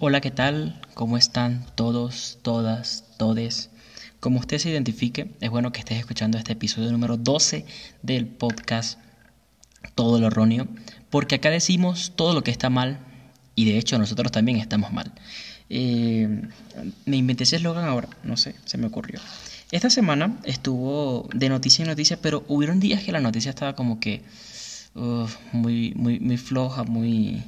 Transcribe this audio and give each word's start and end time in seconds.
Hola, 0.00 0.20
¿qué 0.20 0.30
tal? 0.30 0.80
¿Cómo 0.94 1.16
están 1.16 1.66
todos, 1.74 2.38
todas, 2.42 3.04
todes? 3.18 3.70
Como 4.20 4.38
usted 4.38 4.58
se 4.58 4.70
identifique, 4.70 5.34
es 5.40 5.50
bueno 5.50 5.72
que 5.72 5.80
estés 5.80 5.98
escuchando 5.98 6.38
este 6.38 6.52
episodio 6.52 6.92
número 6.92 7.16
12 7.16 7.66
del 8.02 8.26
podcast 8.28 8.98
Todo 9.94 10.20
lo 10.20 10.28
erróneo, 10.28 10.68
porque 11.10 11.34
acá 11.34 11.50
decimos 11.50 12.12
todo 12.14 12.32
lo 12.32 12.44
que 12.44 12.52
está 12.52 12.70
mal 12.70 13.07
y 13.58 13.64
de 13.64 13.76
hecho 13.76 13.98
nosotros 13.98 14.30
también 14.30 14.58
estamos 14.58 14.92
mal. 14.92 15.10
Eh, 15.68 16.42
me 17.06 17.16
inventé 17.16 17.42
ese 17.42 17.56
eslogan 17.56 17.86
ahora, 17.86 18.08
no 18.22 18.36
sé, 18.36 18.54
se 18.64 18.78
me 18.78 18.86
ocurrió. 18.86 19.18
Esta 19.72 19.90
semana 19.90 20.38
estuvo 20.44 21.28
de 21.34 21.48
noticia 21.48 21.82
en 21.82 21.88
noticia, 21.88 22.20
pero 22.22 22.44
hubieron 22.46 22.78
días 22.78 23.02
que 23.02 23.10
la 23.10 23.20
noticia 23.20 23.50
estaba 23.50 23.74
como 23.74 23.98
que 23.98 24.22
muy, 25.52 25.92
muy, 25.96 26.20
muy 26.20 26.36
floja, 26.36 26.84
muy 26.84 27.42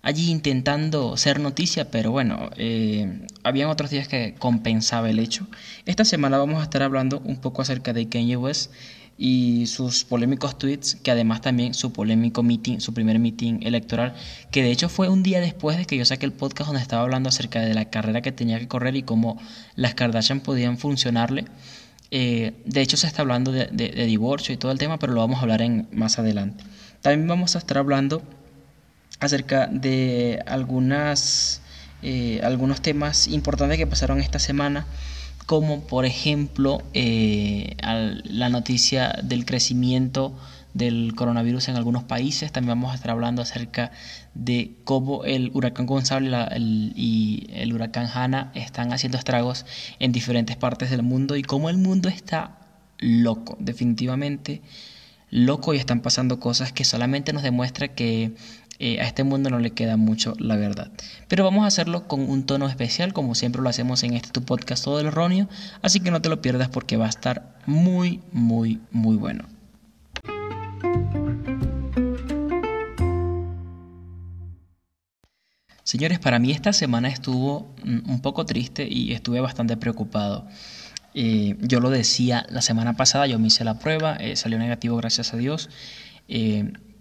allí 0.00 0.30
intentando 0.30 1.18
ser 1.18 1.40
noticia, 1.40 1.90
pero 1.90 2.10
bueno, 2.10 2.48
eh, 2.56 3.26
habían 3.44 3.68
otros 3.68 3.90
días 3.90 4.08
que 4.08 4.34
compensaba 4.38 5.10
el 5.10 5.18
hecho. 5.18 5.46
Esta 5.84 6.06
semana 6.06 6.38
vamos 6.38 6.60
a 6.60 6.64
estar 6.64 6.82
hablando 6.82 7.20
un 7.20 7.36
poco 7.36 7.60
acerca 7.60 7.92
de 7.92 8.08
Kanye 8.08 8.36
West 8.38 8.72
y 9.18 9.66
sus 9.66 10.04
polémicos 10.04 10.58
tweets, 10.58 10.96
que 10.96 11.10
además 11.10 11.40
también 11.40 11.74
su 11.74 11.92
polémico 11.92 12.42
meeting, 12.42 12.80
su 12.80 12.94
primer 12.94 13.18
meeting 13.18 13.60
electoral, 13.62 14.14
que 14.50 14.62
de 14.62 14.70
hecho 14.70 14.88
fue 14.88 15.08
un 15.08 15.22
día 15.22 15.40
después 15.40 15.76
de 15.76 15.84
que 15.84 15.96
yo 15.96 16.04
saqué 16.04 16.26
el 16.26 16.32
podcast 16.32 16.68
donde 16.68 16.82
estaba 16.82 17.02
hablando 17.02 17.28
acerca 17.28 17.60
de 17.60 17.74
la 17.74 17.86
carrera 17.86 18.22
que 18.22 18.32
tenía 18.32 18.58
que 18.58 18.68
correr 18.68 18.96
y 18.96 19.02
cómo 19.02 19.40
las 19.76 19.94
Kardashian 19.94 20.40
podían 20.40 20.78
funcionarle. 20.78 21.44
Eh, 22.10 22.52
de 22.66 22.80
hecho 22.82 22.96
se 22.96 23.06
está 23.06 23.22
hablando 23.22 23.52
de, 23.52 23.66
divorcio 24.06 24.54
y 24.54 24.58
todo 24.58 24.72
el 24.72 24.78
tema, 24.78 24.98
pero 24.98 25.12
lo 25.12 25.20
vamos 25.20 25.38
a 25.38 25.42
hablar 25.42 25.62
en, 25.62 25.88
más 25.92 26.18
adelante. 26.18 26.64
También 27.00 27.26
vamos 27.28 27.54
a 27.54 27.58
estar 27.58 27.78
hablando 27.78 28.22
acerca 29.20 29.66
de 29.66 30.42
algunas, 30.46 31.62
eh, 32.02 32.40
algunos 32.42 32.82
temas 32.82 33.28
importantes 33.28 33.78
que 33.78 33.86
pasaron 33.86 34.20
esta 34.20 34.38
semana, 34.38 34.86
como 35.46 35.80
por 35.80 36.04
ejemplo 36.04 36.82
eh, 36.94 37.76
la 38.24 38.48
noticia 38.48 39.18
del 39.22 39.44
crecimiento 39.44 40.34
del 40.74 41.14
coronavirus 41.14 41.68
en 41.68 41.76
algunos 41.76 42.04
países. 42.04 42.52
También 42.52 42.78
vamos 42.78 42.92
a 42.92 42.94
estar 42.94 43.10
hablando 43.10 43.42
acerca 43.42 43.92
de 44.34 44.76
cómo 44.84 45.24
el 45.24 45.50
huracán 45.54 45.86
Gonzalo 45.86 46.46
y 46.56 47.46
el 47.52 47.72
huracán 47.72 48.08
Hanna 48.12 48.52
están 48.54 48.92
haciendo 48.92 49.18
estragos 49.18 49.66
en 49.98 50.12
diferentes 50.12 50.56
partes 50.56 50.90
del 50.90 51.02
mundo 51.02 51.36
y 51.36 51.42
cómo 51.42 51.68
el 51.68 51.76
mundo 51.76 52.08
está 52.08 52.58
loco, 52.98 53.56
definitivamente 53.60 54.62
loco 55.30 55.72
y 55.72 55.78
están 55.78 56.00
pasando 56.00 56.38
cosas 56.38 56.72
que 56.72 56.84
solamente 56.84 57.32
nos 57.32 57.42
demuestra 57.42 57.88
que 57.88 58.32
eh, 58.84 59.00
a 59.00 59.04
este 59.04 59.22
mundo 59.22 59.48
no 59.48 59.60
le 59.60 59.70
queda 59.70 59.96
mucho 59.96 60.34
la 60.40 60.56
verdad. 60.56 60.90
Pero 61.28 61.44
vamos 61.44 61.62
a 61.62 61.68
hacerlo 61.68 62.08
con 62.08 62.28
un 62.28 62.46
tono 62.46 62.66
especial, 62.66 63.12
como 63.12 63.36
siempre 63.36 63.62
lo 63.62 63.68
hacemos 63.68 64.02
en 64.02 64.14
este 64.14 64.30
tu 64.30 64.42
podcast 64.42 64.82
todo 64.82 64.98
el 64.98 65.06
erróneo, 65.06 65.48
así 65.82 66.00
que 66.00 66.10
no 66.10 66.20
te 66.20 66.28
lo 66.28 66.42
pierdas 66.42 66.68
porque 66.68 66.96
va 66.96 67.06
a 67.06 67.08
estar 67.08 67.54
muy, 67.64 68.22
muy, 68.32 68.80
muy 68.90 69.14
bueno. 69.14 69.44
Señores, 75.84 76.18
para 76.18 76.40
mí 76.40 76.50
esta 76.50 76.72
semana 76.72 77.06
estuvo 77.06 77.72
mm, 77.84 78.10
un 78.10 78.20
poco 78.20 78.46
triste 78.46 78.88
y 78.90 79.12
estuve 79.12 79.38
bastante 79.38 79.76
preocupado. 79.76 80.48
Eh, 81.14 81.56
yo 81.60 81.78
lo 81.78 81.88
decía 81.88 82.46
la 82.48 82.62
semana 82.62 82.96
pasada, 82.96 83.28
yo 83.28 83.38
me 83.38 83.46
hice 83.46 83.62
la 83.62 83.78
prueba, 83.78 84.16
eh, 84.16 84.34
salió 84.34 84.58
negativo 84.58 84.96
gracias 84.96 85.34
a 85.34 85.36
Dios 85.36 85.70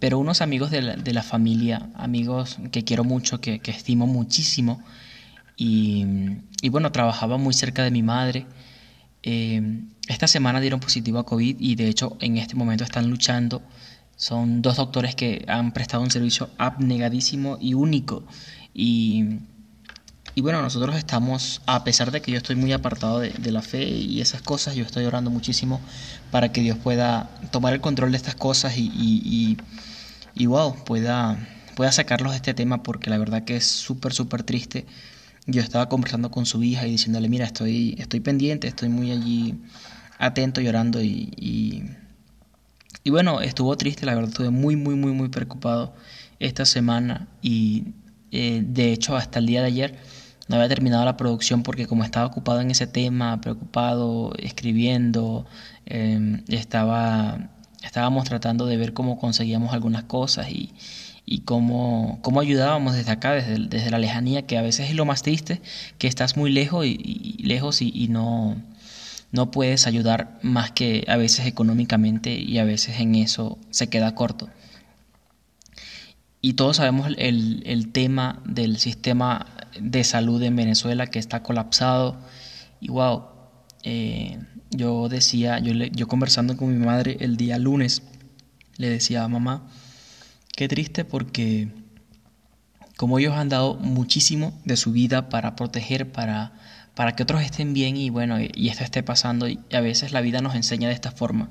pero 0.01 0.17
unos 0.17 0.41
amigos 0.41 0.71
de 0.71 1.13
la, 1.13 1.21
familia, 1.21 1.87
amigos 1.93 2.57
que 2.71 2.83
quiero 2.83 3.03
mucho, 3.03 3.39
que, 3.39 3.61
estimo 3.65 4.07
muchísimo, 4.07 4.83
y, 5.55 6.03
bueno, 6.71 6.91
trabajaba 6.91 7.37
muy 7.37 7.53
cerca 7.53 7.83
de 7.83 7.91
mi 7.91 8.01
madre. 8.01 8.47
Eh, 9.21 9.61
esta 10.07 10.27
semana 10.27 10.59
dieron 10.59 10.79
positivo 10.79 11.19
a 11.19 11.25
COVID 11.27 11.57
y 11.59 11.75
de 11.75 11.87
hecho 11.87 12.17
en 12.19 12.37
este 12.37 12.55
momento 12.55 12.83
están 12.83 13.11
luchando. 13.11 13.61
Son 14.15 14.63
dos 14.63 14.77
doctores 14.77 15.13
que 15.13 15.45
han 15.47 15.71
prestado 15.71 16.01
un 16.01 16.09
servicio 16.09 16.49
abnegadísimo 16.57 17.59
y 17.61 17.75
único. 17.75 18.23
Y, 18.73 19.37
y 20.33 20.41
bueno, 20.41 20.63
nosotros 20.63 20.95
estamos, 20.95 21.61
a 21.67 21.83
pesar 21.83 22.09
de 22.09 22.23
que 22.23 22.31
yo 22.31 22.37
estoy 22.37 22.55
muy 22.55 22.73
apartado 22.73 23.19
de, 23.19 23.51
la 23.51 23.61
fe 23.61 23.83
y 23.83 24.19
esas 24.19 24.41
cosas, 24.41 24.73
yo 24.73 24.83
estoy 24.83 25.05
orando 25.05 25.29
muchísimo 25.29 25.79
para 26.31 26.51
que 26.51 26.61
Dios 26.61 26.79
pueda 26.79 27.29
tomar 27.51 27.73
el 27.73 27.81
control 27.81 28.09
de 28.09 28.17
estas 28.17 28.33
cosas 28.33 28.75
y 28.77 28.89
y 28.89 29.57
wow, 30.45 30.75
pueda, 30.85 31.37
pueda 31.75 31.91
sacarlos 31.91 32.31
de 32.31 32.37
este 32.37 32.53
tema 32.53 32.83
porque 32.83 33.09
la 33.09 33.17
verdad 33.17 33.43
que 33.43 33.55
es 33.55 33.65
súper, 33.67 34.13
súper 34.13 34.43
triste. 34.43 34.85
Yo 35.47 35.61
estaba 35.61 35.89
conversando 35.89 36.31
con 36.31 36.45
su 36.45 36.61
hija 36.63 36.87
y 36.87 36.91
diciéndole, 36.91 37.27
mira, 37.27 37.45
estoy, 37.45 37.95
estoy 37.97 38.19
pendiente, 38.19 38.67
estoy 38.67 38.89
muy 38.89 39.11
allí 39.11 39.55
atento, 40.19 40.61
llorando 40.61 41.01
y, 41.01 41.83
y, 43.03 43.09
bueno, 43.09 43.41
estuvo 43.41 43.75
triste, 43.75 44.05
la 44.05 44.13
verdad, 44.13 44.29
estuve 44.29 44.51
muy, 44.51 44.75
muy, 44.75 44.95
muy, 44.95 45.13
muy 45.13 45.29
preocupado 45.29 45.93
esta 46.39 46.65
semana 46.65 47.27
y 47.41 47.85
eh, 48.31 48.63
de 48.65 48.93
hecho 48.93 49.15
hasta 49.15 49.39
el 49.39 49.47
día 49.47 49.61
de 49.61 49.67
ayer 49.67 49.99
no 50.47 50.55
había 50.55 50.69
terminado 50.69 51.05
la 51.05 51.17
producción 51.17 51.63
porque 51.63 51.87
como 51.87 52.03
estaba 52.03 52.27
ocupado 52.27 52.61
en 52.61 52.71
ese 52.71 52.85
tema, 52.85 53.41
preocupado, 53.41 54.33
escribiendo, 54.37 55.45
eh, 55.87 56.43
estaba 56.49 57.49
estábamos 57.83 58.25
tratando 58.25 58.65
de 58.65 58.77
ver 58.77 58.93
cómo 58.93 59.17
conseguíamos 59.19 59.73
algunas 59.73 60.03
cosas 60.03 60.49
y, 60.49 60.71
y 61.25 61.39
cómo, 61.39 62.19
cómo, 62.21 62.39
ayudábamos 62.39 62.93
desde 62.93 63.11
acá, 63.11 63.33
desde, 63.33 63.57
desde, 63.67 63.89
la 63.89 63.99
lejanía, 63.99 64.45
que 64.45 64.57
a 64.57 64.61
veces 64.61 64.89
es 64.89 64.95
lo 64.95 65.05
más 65.05 65.21
triste, 65.21 65.61
que 65.97 66.07
estás 66.07 66.37
muy 66.37 66.51
lejos 66.51 66.85
y, 66.85 67.37
lejos 67.43 67.81
y, 67.81 68.07
no, 68.09 68.61
no 69.31 69.51
puedes 69.51 69.87
ayudar 69.87 70.39
más 70.41 70.71
que 70.71 71.05
a 71.07 71.17
veces 71.17 71.45
económicamente 71.45 72.33
y 72.33 72.57
a 72.57 72.63
veces 72.63 72.99
en 72.99 73.15
eso 73.15 73.57
se 73.69 73.87
queda 73.87 74.15
corto. 74.15 74.49
Y 76.43 76.53
todos 76.53 76.77
sabemos 76.77 77.07
el, 77.17 77.61
el 77.65 77.91
tema 77.91 78.41
del 78.45 78.77
sistema 78.77 79.45
de 79.79 80.03
salud 80.03 80.41
en 80.41 80.55
Venezuela 80.55 81.07
que 81.07 81.19
está 81.19 81.43
colapsado 81.43 82.17
y 82.79 82.89
wow, 82.89 83.30
eh, 83.83 84.39
yo 84.69 85.09
decía, 85.09 85.59
yo, 85.59 85.73
yo 85.73 86.07
conversando 86.07 86.57
con 86.57 86.77
mi 86.77 86.85
madre 86.85 87.17
el 87.19 87.37
día 87.37 87.57
lunes, 87.57 88.03
le 88.77 88.89
decía 88.89 89.23
a 89.23 89.27
mamá, 89.27 89.67
qué 90.55 90.67
triste 90.67 91.05
porque 91.05 91.69
como 93.01 93.17
ellos 93.17 93.33
han 93.33 93.49
dado 93.49 93.73
muchísimo 93.75 94.53
de 94.63 94.77
su 94.77 94.91
vida 94.91 95.27
para 95.29 95.55
proteger, 95.55 96.11
para, 96.11 96.53
para 96.93 97.15
que 97.15 97.23
otros 97.23 97.41
estén 97.41 97.73
bien 97.73 97.97
y 97.97 98.11
bueno, 98.11 98.37
y 98.39 98.69
esto 98.69 98.83
esté 98.83 99.01
pasando 99.01 99.47
y 99.47 99.59
a 99.73 99.81
veces 99.81 100.11
la 100.11 100.21
vida 100.21 100.41
nos 100.41 100.53
enseña 100.53 100.87
de 100.87 100.93
esta 100.93 101.11
forma. 101.11 101.49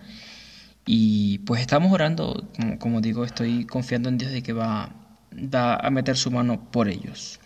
Y 0.87 1.39
pues 1.41 1.61
estamos 1.61 1.91
orando, 1.93 2.49
como, 2.79 3.01
digo, 3.01 3.25
estoy 3.25 3.65
confiando 3.67 4.09
en 4.09 4.19
Dios 4.19 4.31
de 4.31 4.45
que 4.45 4.53
va, 4.53 4.95
va 5.33 5.75
a 5.75 5.91
meter 5.91 6.17
su 6.17 6.31
mano 6.31 6.71
por 6.71 6.89
ellos. 6.89 7.40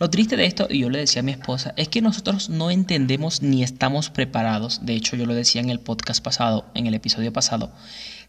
Lo 0.00 0.08
triste 0.08 0.38
de 0.38 0.46
esto, 0.46 0.66
y 0.70 0.78
yo 0.78 0.88
le 0.88 0.98
decía 0.98 1.20
a 1.20 1.22
mi 1.22 1.32
esposa, 1.32 1.74
es 1.76 1.88
que 1.88 2.00
nosotros 2.00 2.48
no 2.48 2.70
entendemos 2.70 3.42
ni 3.42 3.62
estamos 3.62 4.08
preparados, 4.08 4.80
de 4.86 4.94
hecho 4.94 5.14
yo 5.14 5.26
lo 5.26 5.34
decía 5.34 5.60
en 5.60 5.68
el 5.68 5.78
podcast 5.78 6.24
pasado, 6.24 6.64
en 6.74 6.86
el 6.86 6.94
episodio 6.94 7.34
pasado, 7.34 7.70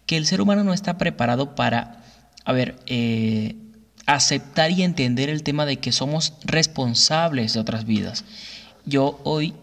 que 0.04 0.18
el 0.18 0.26
ser 0.26 0.42
humano 0.42 0.64
no 0.64 0.74
está 0.74 0.98
preparado 0.98 1.54
para, 1.54 2.04
a 2.44 2.52
ver, 2.52 2.76
eh, 2.84 3.56
aceptar 4.04 4.70
y 4.70 4.82
entender 4.82 5.30
el 5.30 5.42
tema 5.42 5.64
de 5.64 5.78
que 5.78 5.92
somos 5.92 6.34
responsables 6.44 7.54
de 7.54 7.60
otras 7.60 7.86
vidas. 7.86 8.26
Yo 8.84 9.18
hoy, 9.24 9.54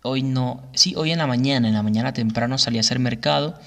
hoy 0.00 0.22
no, 0.22 0.62
sí, 0.72 0.94
hoy 0.96 1.12
en 1.12 1.18
la 1.18 1.26
mañana, 1.26 1.68
en 1.68 1.74
la 1.74 1.82
mañana 1.82 2.14
temprano 2.14 2.56
salí 2.56 2.78
a 2.78 2.80
hacer 2.80 2.98
mercado 2.98 3.60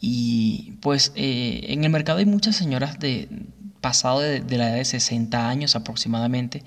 y 0.00 0.78
pues 0.80 1.12
eh, 1.16 1.66
en 1.68 1.84
el 1.84 1.90
mercado 1.90 2.20
hay 2.20 2.26
muchas 2.26 2.56
señoras 2.56 2.98
de 2.98 3.28
pasado 3.82 4.20
de, 4.20 4.40
la 4.56 4.70
edad 4.70 4.76
de 4.76 4.86
60 4.86 5.46
años 5.46 5.76
aproximadamente 5.76 6.62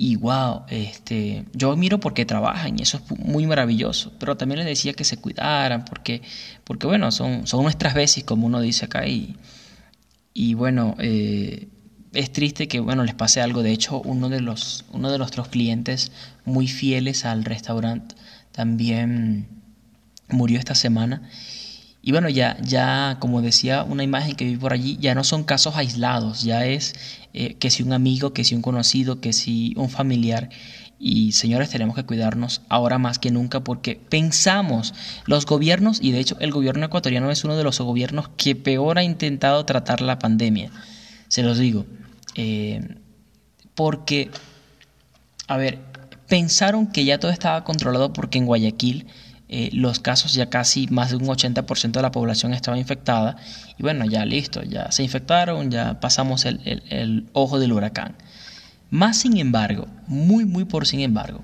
y 0.00 0.14
wow, 0.14 0.62
este, 0.68 1.44
yo 1.52 1.76
miro 1.76 1.98
porque 1.98 2.24
trabajan 2.24 2.78
y 2.78 2.82
eso 2.82 2.98
es 2.98 3.18
muy 3.18 3.46
maravilloso, 3.46 4.12
pero 4.20 4.36
también 4.36 4.60
les 4.60 4.66
decía 4.68 4.92
que 4.92 5.02
se 5.02 5.16
cuidaran 5.16 5.84
porque, 5.84 6.22
porque 6.62 6.86
bueno, 6.86 7.10
son, 7.10 7.48
son 7.48 7.64
nuestras 7.64 7.94
veces, 7.94 8.22
como 8.22 8.46
uno 8.46 8.60
dice 8.60 8.84
acá, 8.84 9.08
y, 9.08 9.36
y 10.32 10.54
bueno, 10.54 10.94
eh, 11.00 11.66
es 12.12 12.32
triste 12.32 12.68
que 12.68 12.78
bueno 12.78 13.02
les 13.02 13.16
pase 13.16 13.40
algo. 13.40 13.64
De 13.64 13.72
hecho, 13.72 14.00
uno 14.00 14.28
de 14.28 14.40
los, 14.40 14.84
uno 14.92 15.10
de 15.10 15.18
nuestros 15.18 15.48
clientes 15.48 16.12
muy 16.44 16.68
fieles 16.68 17.24
al 17.24 17.44
restaurante 17.44 18.14
también 18.52 19.48
murió 20.28 20.60
esta 20.60 20.76
semana. 20.76 21.28
Y 22.08 22.12
bueno, 22.12 22.30
ya, 22.30 22.56
ya, 22.62 23.18
como 23.20 23.42
decía 23.42 23.82
una 23.82 24.02
imagen 24.02 24.34
que 24.34 24.46
vi 24.46 24.56
por 24.56 24.72
allí, 24.72 24.96
ya 24.98 25.14
no 25.14 25.24
son 25.24 25.44
casos 25.44 25.76
aislados, 25.76 26.42
ya 26.42 26.64
es 26.64 26.94
eh, 27.34 27.56
que 27.56 27.68
si 27.68 27.82
un 27.82 27.92
amigo, 27.92 28.32
que 28.32 28.44
si 28.44 28.54
un 28.54 28.62
conocido, 28.62 29.20
que 29.20 29.34
si 29.34 29.74
un 29.76 29.90
familiar. 29.90 30.48
Y 30.98 31.32
señores, 31.32 31.68
tenemos 31.68 31.94
que 31.94 32.06
cuidarnos 32.06 32.62
ahora 32.70 32.96
más 32.96 33.18
que 33.18 33.30
nunca 33.30 33.62
porque 33.62 34.00
pensamos, 34.08 34.94
los 35.26 35.44
gobiernos, 35.44 35.98
y 36.00 36.12
de 36.12 36.20
hecho 36.20 36.38
el 36.40 36.50
gobierno 36.50 36.86
ecuatoriano 36.86 37.30
es 37.30 37.44
uno 37.44 37.58
de 37.58 37.64
los 37.64 37.78
gobiernos 37.78 38.30
que 38.38 38.56
peor 38.56 38.96
ha 38.96 39.02
intentado 39.02 39.66
tratar 39.66 40.00
la 40.00 40.18
pandemia, 40.18 40.70
se 41.28 41.42
los 41.42 41.58
digo, 41.58 41.84
eh, 42.36 42.88
porque, 43.74 44.30
a 45.46 45.58
ver, 45.58 45.80
pensaron 46.26 46.86
que 46.86 47.04
ya 47.04 47.20
todo 47.20 47.32
estaba 47.32 47.64
controlado 47.64 48.14
porque 48.14 48.38
en 48.38 48.46
Guayaquil 48.46 49.08
eh, 49.48 49.70
los 49.72 49.98
casos 49.98 50.34
ya 50.34 50.50
casi 50.50 50.86
más 50.88 51.10
de 51.10 51.16
un 51.16 51.26
80% 51.26 51.92
de 51.92 52.02
la 52.02 52.10
población 52.10 52.52
estaba 52.52 52.78
infectada 52.78 53.36
y 53.78 53.82
bueno, 53.82 54.04
ya 54.04 54.24
listo, 54.24 54.62
ya 54.62 54.90
se 54.92 55.02
infectaron, 55.02 55.70
ya 55.70 56.00
pasamos 56.00 56.44
el 56.44 57.28
ojo 57.32 57.58
del 57.58 57.72
huracán. 57.72 58.16
Más 58.90 59.18
sin 59.18 59.36
embargo, 59.36 59.86
muy, 60.06 60.44
muy 60.44 60.64
por 60.64 60.86
sin 60.86 61.00
embargo, 61.00 61.42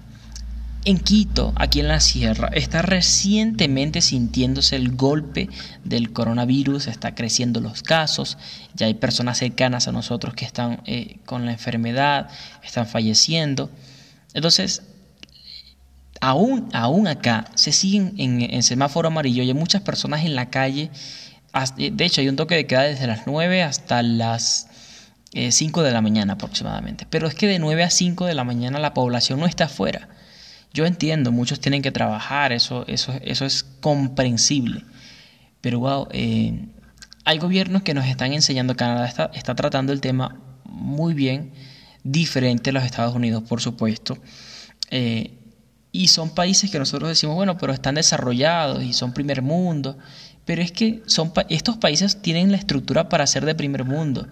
en 0.87 0.99
Quito, 0.99 1.55
aquí 1.56 1.81
en 1.81 1.89
la 1.89 1.99
sierra, 2.01 2.49
está 2.53 2.83
recientemente 2.83 4.03
sintiéndose 4.03 4.77
el 4.77 4.95
golpe 4.95 5.49
del 5.83 6.12
coronavirus, 6.12 6.89
está 6.89 7.15
creciendo 7.15 7.61
los 7.61 7.83
casos, 7.83 8.37
ya 8.75 8.85
hay 8.87 8.95
personas 8.95 9.39
cercanas 9.39 9.89
a 9.89 9.93
nosotros 9.93 10.35
que 10.35 10.45
están 10.45 10.83
eh, 10.85 11.17
con 11.25 11.47
la 11.47 11.53
enfermedad, 11.53 12.29
están 12.62 12.87
falleciendo. 12.87 13.71
Entonces, 14.35 14.83
aún, 16.25 16.71
aún 16.73 17.06
acá 17.06 17.44
se 17.55 17.71
siguen 17.71 18.15
en, 18.17 18.62
semáforo 18.62 19.09
amarillo 19.09 19.43
y 19.43 19.49
hay 19.49 19.55
muchas 19.55 19.82
personas 19.82 20.25
en 20.25 20.35
la 20.35 20.49
calle. 20.49 20.91
De 21.76 22.05
hecho, 22.05 22.23
hay 22.23 22.29
un 22.29 22.37
toque 22.37 22.55
de 22.55 22.67
queda 22.67 22.82
desde 22.82 23.06
las 23.06 23.26
9 23.26 23.62
hasta 23.62 24.03
las 24.03 24.69
5 25.35 25.81
eh, 25.81 25.85
de 25.85 25.93
la 25.93 26.00
mañana 26.00 26.32
aproximadamente. 26.32 27.06
Pero 27.11 27.29
es 27.29 27.35
que 27.35 27.47
de 27.47 27.59
9 27.59 27.85
a 27.85 27.91
5 27.91 28.25
de 28.25 28.35
la 28.35 28.43
mañana 28.43 28.79
la 28.79 28.94
población 28.94 29.38
no 29.38 29.47
está 29.47 29.65
afuera. 29.65 30.09
Yo 30.73 30.87
entiendo, 30.87 31.31
muchos 31.31 31.61
tienen 31.61 31.82
que 31.82 31.93
trabajar, 31.93 32.53
eso, 32.53 32.85
eso, 32.88 33.12
eso 33.23 33.44
es 33.44 33.62
comprensible. 33.62 34.82
Pero 35.61 35.81
wow, 35.81 36.09
eh, 36.11 36.69
hay 37.26 37.38
gobiernos 37.38 37.82
que 37.82 37.93
nos 37.93 38.06
están 38.06 38.32
enseñando, 38.32 38.76
Canadá 38.76 39.31
está, 39.35 39.55
tratando 39.55 39.93
el 39.93 40.00
tema 40.00 40.41
muy 40.65 41.12
bien, 41.12 41.53
diferente 42.03 42.71
a 42.71 42.73
los 42.73 42.82
Estados 42.82 43.15
Unidos, 43.15 43.43
por 43.47 43.61
supuesto. 43.61 44.17
Eh, 44.91 45.44
y 45.94 46.08
son 46.08 46.31
países 46.31 46.73
que 46.73 46.81
nosotros 46.81 47.08
decimos, 47.08 47.37
bueno, 47.37 47.56
pero 47.56 47.73
están 47.73 47.94
desarrollados 47.94 48.82
y 48.82 48.93
son 48.93 49.12
primer 49.12 49.43
mundo. 49.43 49.96
Pero 50.44 50.61
es 50.61 50.73
que 50.73 51.05
son 51.06 51.32
estos 51.49 51.76
países 51.76 52.20
tienen 52.20 52.50
la 52.50 52.56
estructura 52.56 53.08
para 53.08 53.25
ser 53.29 53.44
de 53.44 53.55
primer 53.55 53.85
mundo. 53.85 54.26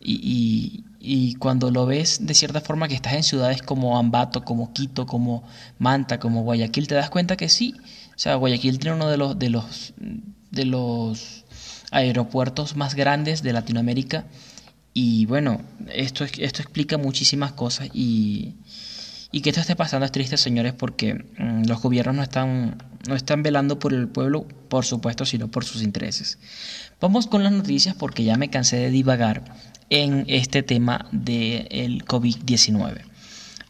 Y, 0.00 0.84
y, 1.00 1.34
cuando 1.34 1.72
lo 1.72 1.86
ves 1.86 2.24
de 2.24 2.34
cierta 2.34 2.60
forma 2.60 2.86
que 2.86 2.94
estás 2.94 3.14
en 3.14 3.24
ciudades 3.24 3.62
como 3.62 3.98
Ambato, 3.98 4.44
como 4.44 4.72
Quito, 4.72 5.06
como 5.06 5.42
Manta, 5.80 6.20
como 6.20 6.44
Guayaquil, 6.44 6.86
te 6.86 6.94
das 6.94 7.10
cuenta 7.10 7.36
que 7.36 7.48
sí. 7.48 7.74
O 8.14 8.18
sea, 8.18 8.36
Guayaquil 8.36 8.78
tiene 8.78 8.94
uno 8.94 9.08
de 9.08 9.16
los, 9.16 9.36
de 9.36 9.50
los, 9.50 9.94
de 10.52 10.64
los 10.66 11.44
aeropuertos 11.90 12.76
más 12.76 12.94
grandes 12.94 13.42
de 13.42 13.52
Latinoamérica. 13.52 14.26
Y 14.94 15.26
bueno, 15.26 15.62
esto, 15.92 16.24
esto 16.24 16.62
explica 16.62 16.96
muchísimas 16.96 17.50
cosas 17.54 17.88
y, 17.92 18.54
y 19.30 19.42
que 19.42 19.50
esto 19.50 19.60
esté 19.60 19.76
pasando 19.76 20.06
es 20.06 20.12
triste, 20.12 20.36
señores, 20.36 20.72
porque 20.72 21.14
mm, 21.14 21.64
los 21.66 21.82
gobiernos 21.82 22.16
no 22.16 22.22
están, 22.22 22.82
no 23.06 23.14
están 23.14 23.42
velando 23.42 23.78
por 23.78 23.92
el 23.92 24.08
pueblo, 24.08 24.46
por 24.68 24.86
supuesto, 24.86 25.26
sino 25.26 25.48
por 25.48 25.64
sus 25.64 25.82
intereses. 25.82 26.38
Vamos 27.00 27.26
con 27.26 27.42
las 27.42 27.52
noticias 27.52 27.94
porque 27.94 28.24
ya 28.24 28.36
me 28.36 28.48
cansé 28.48 28.76
de 28.76 28.90
divagar 28.90 29.44
en 29.90 30.24
este 30.28 30.62
tema 30.62 31.08
del 31.12 32.04
COVID-19. 32.04 33.02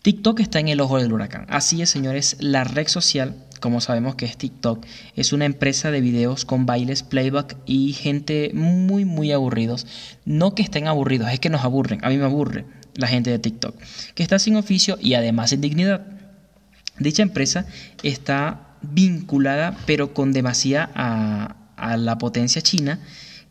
TikTok 0.03 0.41
está 0.41 0.61
en 0.61 0.69
el 0.69 0.81
ojo 0.81 0.99
del 0.99 1.13
huracán. 1.13 1.47
Así 1.49 1.83
es, 1.83 1.91
señores, 1.91 2.37
la 2.39 2.63
red 2.63 2.87
social, 2.87 3.35
como 3.61 3.81
sabemos 3.81 4.15
que 4.15 4.27
es 4.27 4.37
TikTok, 4.37 4.87
es 5.17 5.33
una 5.33 5.45
empresa 5.45 5.91
de 5.91 6.01
videos 6.01 6.45
con 6.45 6.67
bailes, 6.67 7.03
playback 7.03 7.57
y 7.67 7.93
gente 7.95 8.53
muy, 8.55 9.05
muy 9.05 9.33
aburridos. 9.33 9.89
No 10.25 10.55
que 10.55 10.63
estén 10.63 10.87
aburridos, 10.87 11.31
es 11.33 11.41
que 11.41 11.51
nos 11.51 11.65
aburren. 11.65 12.05
A 12.05 12.11
mí 12.11 12.17
me 12.17 12.25
aburre 12.25 12.65
la 12.99 13.07
gente 13.07 13.31
de 13.31 13.39
TikTok, 13.39 13.77
que 14.15 14.23
está 14.23 14.39
sin 14.39 14.57
oficio 14.57 14.99
y 15.01 15.15
además 15.15 15.51
sin 15.51 15.61
dignidad. 15.63 16.05
Dicha 16.99 17.23
empresa 17.23 17.65
está 18.03 18.77
vinculada, 18.83 19.77
pero 19.87 20.13
con 20.13 20.33
demasía 20.33 20.91
a, 20.95 21.55
la 21.97 22.19
potencia 22.19 22.61
china 22.61 22.99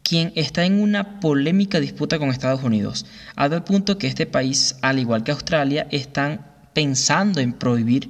quien 0.04 0.34
está 0.36 0.66
en 0.66 0.82
una 0.82 1.22
polémica 1.22 1.80
disputa 1.80 2.20
con 2.20 2.30
Estados 2.30 2.64
Unidos, 2.64 3.06
a 3.36 3.50
tal 3.50 3.64
punto 3.64 3.98
que 3.98 4.08
este 4.08 4.26
país, 4.26 4.76
al 4.82 5.00
igual 5.00 5.24
que 5.24 5.32
Australia, 5.32 5.88
están 5.92 6.46
pensando 6.74 7.40
en 7.40 7.54
prohibir 7.54 8.10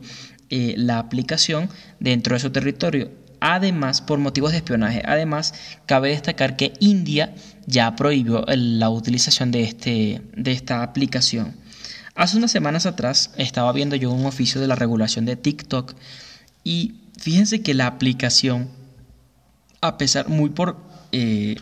eh, 0.50 0.74
la 0.78 1.00
aplicación 1.00 1.70
dentro 2.00 2.36
de 2.36 2.40
su 2.40 2.52
territorio. 2.52 3.12
Además, 3.40 4.02
por 4.02 4.20
motivos 4.20 4.52
de 4.52 4.58
espionaje. 4.58 5.04
Además, 5.06 5.54
cabe 5.86 6.10
destacar 6.10 6.56
que 6.56 6.74
India 6.80 7.36
ya 7.66 7.96
prohibió 7.96 8.44
la 8.48 8.90
utilización 8.90 9.52
de, 9.52 9.64
este, 9.64 10.22
de 10.36 10.52
esta 10.52 10.84
aplicación. 10.84 11.56
Hace 12.16 12.38
unas 12.38 12.52
semanas 12.52 12.88
atrás 12.88 13.32
estaba 13.38 13.72
viendo 13.74 13.96
yo 13.96 14.12
un 14.12 14.26
oficio 14.26 14.60
de 14.60 14.68
la 14.68 14.76
regulación 14.76 15.26
de 15.26 15.36
TikTok 15.36 15.94
y 16.64 16.96
fíjense 17.20 17.62
que 17.62 17.76
la 17.76 17.86
aplicación, 17.86 18.70
a 19.82 20.00
pesar 20.00 20.28
muy 20.28 20.50
por 20.50 20.78
eh, 21.12 21.58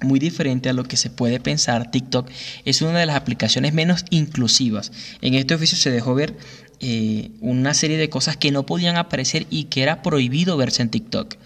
muy 0.00 0.18
diferente 0.18 0.68
a 0.68 0.72
lo 0.72 0.84
que 0.84 0.96
se 0.96 1.10
puede 1.10 1.40
pensar, 1.40 1.90
TikTok 1.90 2.28
es 2.64 2.82
una 2.82 2.98
de 2.98 3.06
las 3.06 3.16
aplicaciones 3.16 3.72
menos 3.72 4.04
inclusivas. 4.10 4.92
En 5.20 5.34
este 5.34 5.54
oficio 5.54 5.78
se 5.78 5.90
dejó 5.90 6.14
ver 6.14 6.36
eh, 6.84 7.30
una 7.40 7.74
serie 7.74 7.96
de 7.96 8.10
cosas 8.10 8.36
que 8.36 8.50
no 8.50 8.66
podían 8.66 8.96
aparecer 8.96 9.46
y 9.50 9.64
que 9.64 9.84
era 9.84 10.02
prohibido 10.02 10.56
verse 10.56 10.82
en 10.82 10.90
TikTok. 10.90 11.36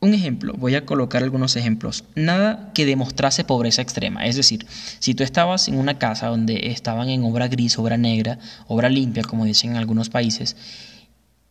Un 0.00 0.12
ejemplo, 0.12 0.52
voy 0.58 0.74
a 0.74 0.84
colocar 0.84 1.22
algunos 1.22 1.56
ejemplos. 1.56 2.04
Nada 2.14 2.70
que 2.74 2.84
demostrase 2.84 3.44
pobreza 3.44 3.80
extrema. 3.80 4.26
Es 4.26 4.36
decir, 4.36 4.66
si 4.98 5.14
tú 5.14 5.24
estabas 5.24 5.68
en 5.68 5.78
una 5.78 5.98
casa 5.98 6.26
donde 6.26 6.68
estaban 6.68 7.08
en 7.08 7.24
obra 7.24 7.48
gris, 7.48 7.78
obra 7.78 7.96
negra, 7.96 8.38
obra 8.68 8.90
limpia, 8.90 9.22
como 9.22 9.46
dicen 9.46 9.70
en 9.70 9.76
algunos 9.78 10.10
países, 10.10 10.54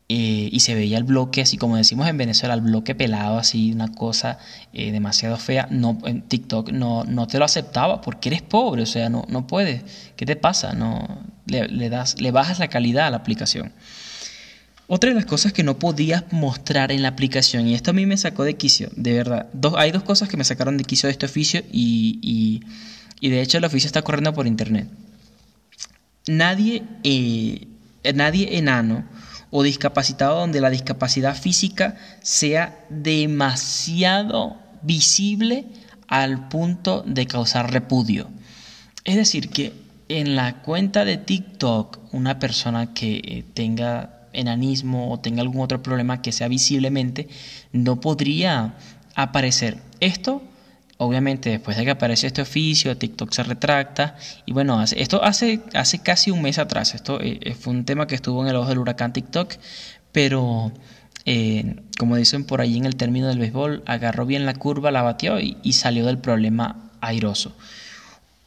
eh, 0.09 0.49
y 0.51 0.59
se 0.59 0.75
veía 0.75 0.99
el 0.99 1.03
bloque, 1.03 1.41
así 1.41 1.57
como 1.57 1.75
decimos 1.75 2.07
en 2.07 2.17
Venezuela, 2.17 2.53
el 2.53 2.61
bloque 2.61 2.93
pelado, 2.93 3.39
así, 3.39 3.71
una 3.71 3.91
cosa 3.91 4.37
eh, 4.73 4.91
demasiado 4.91 5.37
fea, 5.37 5.67
no, 5.71 5.97
en 6.05 6.21
TikTok 6.21 6.71
no, 6.71 7.03
no 7.05 7.25
te 7.25 7.39
lo 7.39 7.45
aceptaba 7.45 8.01
porque 8.01 8.29
eres 8.29 8.43
pobre, 8.43 8.83
o 8.83 8.85
sea, 8.85 9.09
no, 9.09 9.25
no 9.27 9.47
puedes. 9.47 9.83
¿Qué 10.15 10.27
te 10.27 10.35
pasa? 10.35 10.73
No, 10.73 11.23
le, 11.45 11.89
das, 11.89 12.19
le 12.19 12.31
bajas 12.31 12.59
la 12.59 12.67
calidad 12.67 13.07
a 13.07 13.11
la 13.11 13.17
aplicación. 13.17 13.71
Otra 14.87 15.09
de 15.09 15.15
las 15.15 15.25
cosas 15.25 15.53
que 15.53 15.63
no 15.63 15.79
podías 15.79 16.25
mostrar 16.31 16.91
en 16.91 17.01
la 17.01 17.07
aplicación, 17.07 17.67
y 17.67 17.73
esto 17.73 17.91
a 17.91 17.93
mí 17.93 18.05
me 18.05 18.17
sacó 18.17 18.43
de 18.43 18.57
quicio, 18.57 18.89
de 18.95 19.13
verdad. 19.13 19.47
Dos, 19.53 19.73
hay 19.77 19.91
dos 19.91 20.03
cosas 20.03 20.27
que 20.27 20.37
me 20.37 20.43
sacaron 20.43 20.77
de 20.77 20.83
quicio 20.83 21.07
de 21.07 21.13
este 21.13 21.25
oficio 21.25 21.63
y, 21.71 22.61
y, 23.21 23.29
de 23.29 23.41
hecho 23.41 23.57
el 23.57 23.63
oficio 23.63 23.87
está 23.87 24.01
corriendo 24.01 24.33
por 24.33 24.45
internet. 24.45 24.87
Nadie, 26.27 26.83
eh, 27.03 27.67
nadie 28.13 28.57
enano 28.57 29.05
o 29.51 29.63
discapacitado 29.63 30.39
donde 30.39 30.61
la 30.61 30.69
discapacidad 30.69 31.35
física 31.35 31.95
sea 32.21 32.85
demasiado 32.89 34.57
visible 34.81 35.65
al 36.07 36.49
punto 36.49 37.03
de 37.07 37.25
causar 37.25 37.71
repudio. 37.71 38.29
Es 39.05 39.15
decir, 39.15 39.49
que 39.49 39.82
en 40.19 40.35
la 40.35 40.61
cuenta 40.61 41.05
de 41.05 41.17
TikTok 41.17 41.99
una 42.13 42.39
persona 42.39 42.93
que 42.93 43.15
eh, 43.15 43.45
tenga 43.53 44.27
enanismo 44.33 45.11
o 45.11 45.19
tenga 45.19 45.41
algún 45.41 45.61
otro 45.61 45.83
problema 45.83 46.21
que 46.21 46.31
sea 46.31 46.47
visiblemente 46.47 47.27
no 47.71 47.99
podría 47.99 48.75
aparecer. 49.15 49.77
Esto 49.99 50.41
Obviamente, 50.97 51.49
después 51.49 51.75
de 51.75 51.83
que 51.83 51.91
aparece 51.91 52.27
este 52.27 52.41
oficio, 52.41 52.95
TikTok 52.97 53.31
se 53.33 53.43
retracta. 53.43 54.15
Y 54.45 54.53
bueno, 54.53 54.81
esto 54.83 55.23
hace, 55.23 55.59
hace 55.73 55.99
casi 55.99 56.31
un 56.31 56.41
mes 56.41 56.59
atrás. 56.59 56.93
Esto 56.93 57.19
eh, 57.19 57.39
eh, 57.41 57.55
fue 57.55 57.73
un 57.73 57.83
tema 57.83 58.07
que 58.07 58.15
estuvo 58.15 58.41
en 58.41 58.49
el 58.49 58.55
ojo 58.55 58.69
del 58.69 58.77
huracán 58.77 59.11
TikTok. 59.11 59.55
Pero, 60.11 60.71
eh, 61.25 61.75
como 61.97 62.15
dicen 62.15 62.45
por 62.45 62.61
ahí 62.61 62.77
en 62.77 62.85
el 62.85 62.95
término 62.95 63.27
del 63.27 63.39
béisbol, 63.39 63.83
agarró 63.85 64.25
bien 64.25 64.45
la 64.45 64.53
curva, 64.53 64.91
la 64.91 65.01
batió 65.01 65.39
y 65.39 65.73
salió 65.73 66.05
del 66.05 66.19
problema 66.19 66.91
airoso. 67.01 67.53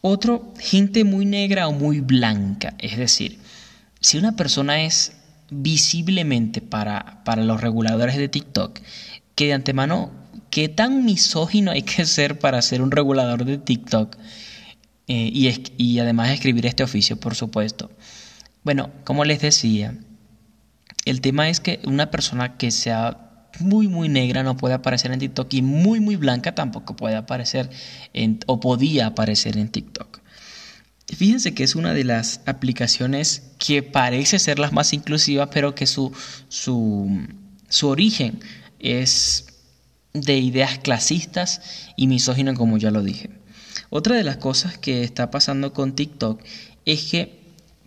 Otro, 0.07 0.53
gente 0.59 1.05
muy 1.05 1.27
negra 1.27 1.69
o 1.69 1.73
muy 1.73 2.01
blanca. 2.01 2.75
Es 2.79 2.97
decir, 2.97 3.39
si 4.01 4.19
una 4.19 4.37
persona 4.37 4.83
es 4.83 5.13
visiblemente 5.51 6.61
para, 6.61 7.25
para 7.25 7.43
los 7.43 7.61
reguladores 7.61 8.17
de 8.17 8.29
TikTok, 8.29 8.81
que 9.35 9.47
de 9.47 9.53
antemano 9.55 10.13
¿Qué 10.57 10.71
tan 10.71 11.05
misógino 11.05 11.71
hay 11.71 11.83
que 11.83 12.07
ser 12.07 12.39
para 12.39 12.63
ser 12.63 12.81
un 12.81 12.91
regulador 12.91 13.45
de 13.45 13.59
TikTok? 13.59 14.17
Eh, 15.07 15.31
y, 15.31 15.53
y 15.77 15.99
además 15.99 16.31
escribir 16.31 16.65
este 16.65 16.83
oficio, 16.83 17.21
por 17.21 17.35
supuesto. 17.35 17.91
Bueno, 18.65 18.91
como 19.05 19.27
les 19.27 19.43
decía, 19.43 19.99
el 21.05 21.21
tema 21.21 21.51
es 21.51 21.61
que 21.61 21.81
una 21.85 22.11
persona 22.11 22.57
que 22.57 22.71
sea 22.71 23.26
muy 23.61 23.89
muy 23.89 24.09
negra 24.09 24.43
no 24.43 24.57
puede 24.57 24.75
aparecer 24.75 25.13
en 25.13 25.19
TikTok 25.19 25.53
y 25.55 25.63
muy 25.63 26.01
muy 26.01 26.17
blanca 26.17 26.55
tampoco 26.55 26.97
puede 26.97 27.17
aparecer 27.17 27.71
o 28.47 28.61
podía 28.61 29.07
aparecer 29.07 29.57
en 29.59 29.69
TikTok. 29.69 30.21
Fíjense 31.15 31.55
que 31.55 31.63
es 31.63 31.77
una 31.77 31.95
de 31.95 32.05
las 32.05 32.41
aplicaciones 32.47 33.43
que 33.59 33.83
parece 33.83 34.39
ser 34.41 34.59
las 34.59 34.73
más 34.73 34.93
inclusivas, 34.93 35.51
pero 35.53 35.75
que 35.75 35.87
su, 35.87 36.13
su, 36.49 37.27
su 37.69 37.89
origen 37.89 38.41
es 38.81 39.47
de 40.13 40.39
ideas 40.39 40.79
clasistas 40.79 41.61
y 41.97 42.09
misóginas, 42.09 42.59
como 42.59 42.77
ya 42.77 42.91
lo 42.91 43.03
dije. 43.03 43.31
Otra 43.89 44.17
de 44.17 44.25
las 44.25 44.39
cosas 44.39 44.79
que 44.79 45.05
está 45.05 45.31
pasando 45.31 45.73
con 45.73 45.95
TikTok 45.95 46.43
es 46.85 47.05
que 47.05 47.46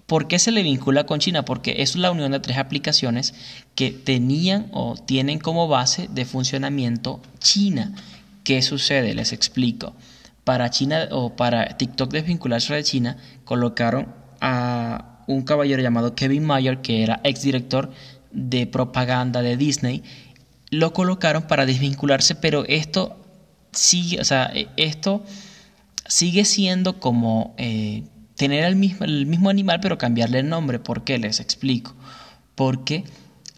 ¿Por 0.09 0.27
qué 0.27 0.39
se 0.39 0.51
le 0.51 0.63
vincula 0.63 1.05
con 1.05 1.19
China? 1.19 1.45
Porque 1.45 1.83
es 1.83 1.95
la 1.95 2.09
unión 2.09 2.31
de 2.31 2.39
tres 2.39 2.57
aplicaciones 2.57 3.35
que 3.75 3.91
tenían 3.91 4.67
o 4.71 4.95
tienen 4.95 5.37
como 5.37 5.67
base 5.67 6.09
de 6.11 6.25
funcionamiento 6.25 7.21
China. 7.37 7.93
¿Qué 8.43 8.63
sucede? 8.63 9.13
Les 9.13 9.33
explico. 9.33 9.93
Para 10.43 10.71
China 10.71 11.09
o 11.11 11.35
para 11.35 11.77
TikTok 11.77 12.11
desvincularse 12.11 12.73
de 12.73 12.83
China, 12.83 13.17
colocaron 13.45 14.07
a 14.41 15.23
un 15.27 15.43
caballero 15.43 15.83
llamado 15.83 16.15
Kevin 16.15 16.43
Mayer, 16.43 16.81
que 16.81 17.03
era 17.03 17.21
exdirector 17.23 17.91
de 18.31 18.65
propaganda 18.65 19.43
de 19.43 19.57
Disney. 19.57 20.01
Lo 20.71 20.91
colocaron 20.91 21.43
para 21.43 21.67
desvincularse, 21.67 22.33
pero 22.33 22.65
esto 22.65 23.15
sigue, 23.73 24.19
o 24.19 24.25
sea, 24.25 24.51
esto 24.75 25.23
sigue 26.07 26.45
siendo 26.45 26.99
como 26.99 27.53
eh, 27.59 28.05
tener 28.39 28.63
el 28.63 28.77
mismo, 28.77 29.05
el 29.05 29.25
mismo 29.25 29.49
animal 29.49 29.81
pero 29.81 29.97
cambiarle 29.97 30.39
el 30.39 30.47
nombre. 30.47 30.79
¿Por 30.79 31.03
qué? 31.03 31.19
Les 31.19 31.41
explico. 31.41 31.93
Porque 32.55 33.03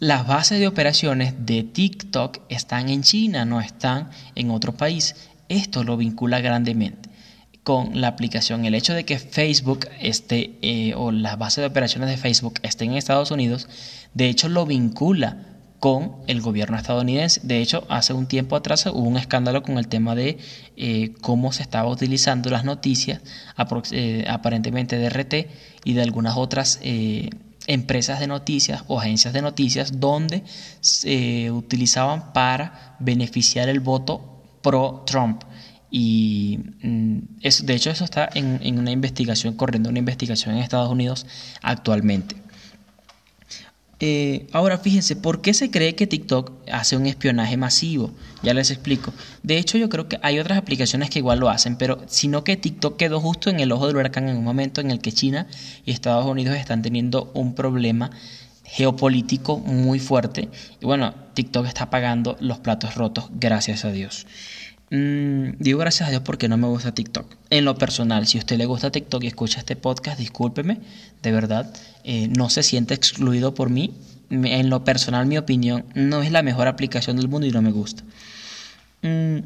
las 0.00 0.26
bases 0.26 0.58
de 0.58 0.66
operaciones 0.66 1.34
de 1.46 1.62
TikTok 1.62 2.40
están 2.48 2.88
en 2.88 3.04
China, 3.04 3.44
no 3.44 3.60
están 3.60 4.10
en 4.34 4.50
otro 4.50 4.76
país. 4.76 5.14
Esto 5.48 5.84
lo 5.84 5.96
vincula 5.96 6.40
grandemente 6.40 7.10
con 7.62 8.00
la 8.00 8.08
aplicación. 8.08 8.64
El 8.64 8.74
hecho 8.74 8.92
de 8.92 9.04
que 9.04 9.20
Facebook 9.20 9.86
esté 10.00 10.58
eh, 10.62 10.94
o 10.96 11.12
las 11.12 11.38
bases 11.38 11.62
de 11.62 11.68
operaciones 11.68 12.10
de 12.10 12.16
Facebook 12.16 12.54
estén 12.64 12.90
en 12.90 12.96
Estados 12.96 13.30
Unidos, 13.30 13.68
de 14.14 14.28
hecho 14.28 14.48
lo 14.48 14.66
vincula 14.66 15.51
con 15.82 16.12
el 16.28 16.40
gobierno 16.40 16.76
estadounidense. 16.76 17.40
De 17.42 17.60
hecho, 17.60 17.84
hace 17.88 18.12
un 18.12 18.28
tiempo 18.28 18.54
atrás 18.54 18.86
hubo 18.86 19.00
un 19.00 19.16
escándalo 19.16 19.64
con 19.64 19.78
el 19.78 19.88
tema 19.88 20.14
de 20.14 20.38
eh, 20.76 21.12
cómo 21.20 21.50
se 21.50 21.64
estaba 21.64 21.90
utilizando 21.90 22.50
las 22.50 22.64
noticias, 22.64 23.20
eh, 23.90 24.24
aparentemente 24.28 24.96
de 24.96 25.10
RT 25.10 25.34
y 25.82 25.94
de 25.94 26.02
algunas 26.02 26.36
otras 26.36 26.78
eh, 26.82 27.30
empresas 27.66 28.20
de 28.20 28.28
noticias 28.28 28.84
o 28.86 29.00
agencias 29.00 29.34
de 29.34 29.42
noticias, 29.42 29.98
donde 29.98 30.44
se 30.80 31.50
utilizaban 31.50 32.32
para 32.32 32.94
beneficiar 33.00 33.68
el 33.68 33.80
voto 33.80 34.40
pro-Trump. 34.62 35.42
Y 35.90 36.60
mm, 36.80 37.18
de 37.64 37.74
hecho 37.74 37.90
eso 37.90 38.04
está 38.04 38.30
en 38.34 38.78
una 38.78 38.92
investigación, 38.92 39.56
corriendo 39.56 39.90
una 39.90 39.98
investigación 39.98 40.54
en 40.54 40.62
Estados 40.62 40.92
Unidos 40.92 41.26
actualmente. 41.60 42.41
Eh, 44.04 44.48
ahora 44.50 44.78
fíjense, 44.78 45.14
¿por 45.14 45.42
qué 45.42 45.54
se 45.54 45.70
cree 45.70 45.94
que 45.94 46.08
TikTok 46.08 46.50
hace 46.72 46.96
un 46.96 47.06
espionaje 47.06 47.56
masivo? 47.56 48.10
Ya 48.42 48.52
les 48.52 48.72
explico. 48.72 49.12
De 49.44 49.58
hecho, 49.58 49.78
yo 49.78 49.88
creo 49.88 50.08
que 50.08 50.18
hay 50.22 50.40
otras 50.40 50.58
aplicaciones 50.58 51.08
que 51.08 51.20
igual 51.20 51.38
lo 51.38 51.48
hacen, 51.48 51.76
pero 51.76 52.02
sino 52.08 52.42
que 52.42 52.56
TikTok 52.56 52.96
quedó 52.96 53.20
justo 53.20 53.48
en 53.48 53.60
el 53.60 53.70
ojo 53.70 53.86
del 53.86 53.94
huracán 53.94 54.28
en 54.28 54.38
un 54.38 54.42
momento 54.42 54.80
en 54.80 54.90
el 54.90 54.98
que 54.98 55.12
China 55.12 55.46
y 55.86 55.92
Estados 55.92 56.26
Unidos 56.26 56.56
están 56.56 56.82
teniendo 56.82 57.30
un 57.32 57.54
problema 57.54 58.10
geopolítico 58.64 59.58
muy 59.58 60.00
fuerte. 60.00 60.48
Y 60.80 60.84
bueno, 60.84 61.14
TikTok 61.34 61.66
está 61.66 61.88
pagando 61.88 62.36
los 62.40 62.58
platos 62.58 62.96
rotos, 62.96 63.26
gracias 63.38 63.84
a 63.84 63.92
Dios. 63.92 64.26
Mm, 64.94 65.54
digo 65.58 65.78
gracias 65.78 66.06
a 66.06 66.10
Dios 66.10 66.20
porque 66.22 66.50
no 66.50 66.58
me 66.58 66.66
gusta 66.66 66.92
TikTok. 66.92 67.24
En 67.48 67.64
lo 67.64 67.78
personal, 67.78 68.26
si 68.26 68.36
a 68.36 68.40
usted 68.40 68.58
le 68.58 68.66
gusta 68.66 68.92
TikTok 68.92 69.24
y 69.24 69.26
escucha 69.26 69.58
este 69.58 69.74
podcast, 69.74 70.18
discúlpeme, 70.18 70.80
de 71.22 71.32
verdad, 71.32 71.72
eh, 72.04 72.28
no 72.28 72.50
se 72.50 72.62
siente 72.62 72.92
excluido 72.92 73.54
por 73.54 73.70
mí. 73.70 73.94
En 74.28 74.68
lo 74.68 74.84
personal, 74.84 75.24
mi 75.24 75.38
opinión, 75.38 75.86
no 75.94 76.22
es 76.22 76.30
la 76.30 76.42
mejor 76.42 76.68
aplicación 76.68 77.16
del 77.16 77.28
mundo 77.28 77.46
y 77.46 77.52
no 77.52 77.62
me 77.62 77.72
gusta. 77.72 78.02
Mm, 79.00 79.38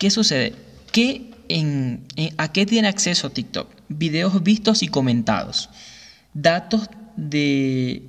¿Qué 0.00 0.10
sucede? 0.10 0.56
¿Qué 0.90 1.30
en, 1.48 2.04
¿A 2.36 2.50
qué 2.50 2.66
tiene 2.66 2.88
acceso 2.88 3.30
TikTok? 3.30 3.68
Videos 3.88 4.42
vistos 4.42 4.82
y 4.82 4.88
comentados. 4.88 5.70
Datos 6.34 6.90
de 7.16 8.02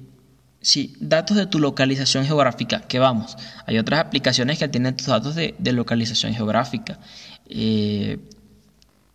Sí, 0.67 0.97
datos 0.99 1.37
de 1.37 1.45
tu 1.45 1.59
localización 1.59 2.25
geográfica, 2.25 2.81
que 2.81 2.99
vamos, 2.99 3.37
hay 3.65 3.77
otras 3.77 4.01
aplicaciones 4.01 4.59
que 4.59 4.67
tienen 4.67 4.97
tus 4.97 5.07
datos 5.07 5.33
de, 5.33 5.55
localización 5.71 6.33
geográfica. 6.33 6.99
Eh, 7.47 8.19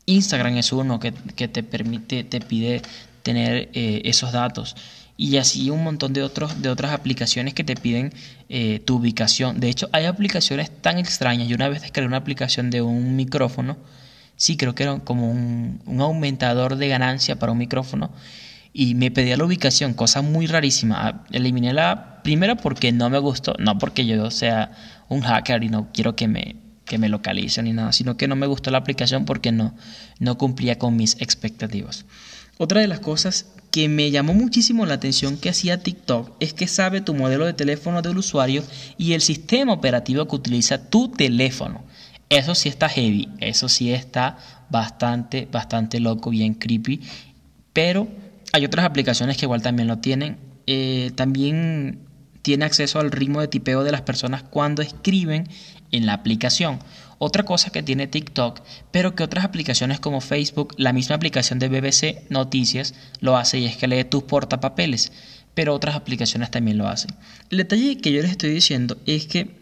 Instagram 0.07 0.57
es 0.57 0.73
uno 0.73 0.99
que, 0.99 1.13
te 1.13 1.63
permite, 1.63 2.25
te 2.25 2.41
pide 2.41 2.81
tener 3.23 3.69
eh, 3.75 4.01
esos 4.07 4.33
datos. 4.33 4.77
Y 5.19 5.37
así 5.37 5.69
un 5.69 5.85
montón 5.85 6.15
de, 6.15 6.23
otros, 6.23 6.63
de 6.63 6.71
otras 6.71 6.93
aplicaciones 6.93 7.53
que 7.53 7.65
te 7.65 7.77
piden 7.77 8.15
eh, 8.49 8.81
tu 8.87 8.97
ubicación. 8.97 9.61
De 9.61 9.69
hecho, 9.69 9.91
hay 9.93 10.07
aplicaciones 10.07 10.71
tan 10.81 10.97
extrañas. 10.97 11.49
Yo 11.49 11.57
una 11.57 11.69
vez 11.69 11.83
descargué 11.83 12.09
una 12.09 12.17
aplicación 12.17 12.71
de 12.71 12.81
un 12.81 13.15
micrófono. 13.15 13.77
Sí, 14.37 14.57
creo 14.57 14.75
que 14.75 14.85
era 14.85 15.01
como 15.01 15.31
un, 15.31 15.83
un 15.85 16.01
aumentador 16.01 16.77
de 16.77 16.89
ganancia 16.89 17.39
para 17.39 17.53
un 17.53 17.59
micrófono 17.59 18.11
y 18.73 18.95
me 18.95 19.11
pedía 19.11 19.37
la 19.37 19.45
ubicación, 19.45 19.95
cosa 19.95 20.23
muy 20.23 20.47
rarísima. 20.47 20.97
Ah, 20.99 21.25
eliminé 21.31 21.73
la 21.73 22.23
primera 22.23 22.57
porque 22.57 22.93
no 22.93 23.11
me 23.11 23.19
gustó, 23.19 23.55
no 23.59 23.79
porque 23.79 24.07
yo 24.07 24.31
sea 24.31 24.73
un 25.09 25.21
hacker 25.21 25.63
y 25.65 25.69
no 25.69 25.89
quiero 25.93 26.17
que 26.17 26.29
me, 26.29 26.57
que 26.85 26.99
me 26.99 27.09
localicen 27.09 27.67
ni 27.67 27.73
nada, 27.73 27.93
sino 27.93 28.17
que 28.17 28.29
no 28.29 28.37
me 28.37 28.47
gustó 28.47 28.71
la 28.71 28.79
aplicación 28.79 29.25
porque 29.25 29.53
no, 29.53 29.75
no 30.19 30.39
cumplía 30.39 30.79
con 30.79 30.97
mis 30.97 31.17
expectativas. 31.21 32.07
Otra 32.59 32.81
de 32.81 32.87
las 32.87 33.01
cosas 33.01 33.47
que 33.71 33.89
me 33.89 34.11
llamó 34.11 34.35
muchísimo 34.35 34.87
la 34.87 34.95
atención 34.95 35.39
que 35.39 35.49
hacía 35.49 35.83
TikTok 35.83 36.37
es 36.41 36.53
que 36.53 36.67
sabe 36.67 37.01
tu 37.01 37.15
modelo 37.15 37.47
de 37.47 37.55
teléfono 37.55 38.03
del 38.03 38.19
usuario 38.19 38.63
y 38.99 39.15
el 39.15 39.21
sistema 39.21 39.73
operativo 39.73 40.29
que 40.29 40.37
utiliza 40.37 40.91
tu 40.91 41.09
teléfono. 41.09 41.83
Eso 42.29 42.55
sí 42.55 42.69
está 42.69 42.89
heavy, 42.89 43.29
eso 43.41 43.69
sí 43.69 43.93
está 43.93 44.39
bastante, 44.71 45.49
bastante 45.51 46.01
loco, 46.01 46.31
bien 46.31 46.55
creepy, 46.55 47.01
pero 47.73 48.09
hay 48.53 48.65
otras 48.65 48.85
aplicaciones 48.85 49.37
que 49.37 49.47
igual 49.47 49.63
también 49.63 49.89
lo 49.89 49.99
tienen. 49.99 50.37
Eh, 50.67 51.11
también 51.15 52.01
tiene 52.43 52.65
acceso 52.65 53.01
al 53.01 53.11
ritmo 53.11 53.41
de 53.41 53.49
tipeo 53.49 53.83
de 53.83 53.93
las 53.93 54.03
personas 54.03 54.43
cuando 54.43 54.83
escriben 54.83 55.49
en 55.91 56.07
la 56.07 56.13
aplicación. 56.13 56.79
Otra 57.19 57.45
cosa 57.45 57.71
que 57.71 57.83
tiene 57.83 58.09
TikTok, 58.09 58.61
pero 58.91 59.15
que 59.15 59.23
otras 59.23 59.45
aplicaciones 59.45 60.01
como 60.01 60.21
Facebook, 60.21 60.75
la 60.77 60.93
misma 60.93 61.17
aplicación 61.17 61.59
de 61.61 61.69
BBC 61.69 62.29
Noticias 62.31 62.95
lo 63.21 63.37
hace 63.37 63.61
y 63.61 63.67
es 63.67 63.77
que 63.77 63.87
lee 63.87 64.05
tus 64.05 64.25
portapapeles, 64.25 65.13
pero 65.55 65.73
otras 65.73 65.95
aplicaciones 65.95 66.51
también 66.51 66.79
lo 66.79 66.89
hacen. 66.89 67.15
El 67.51 67.59
detalle 67.59 67.99
que 67.99 68.13
yo 68.13 68.23
les 68.23 68.33
estoy 68.33 68.51
diciendo 68.51 68.99
es 69.07 69.27
que 69.27 69.55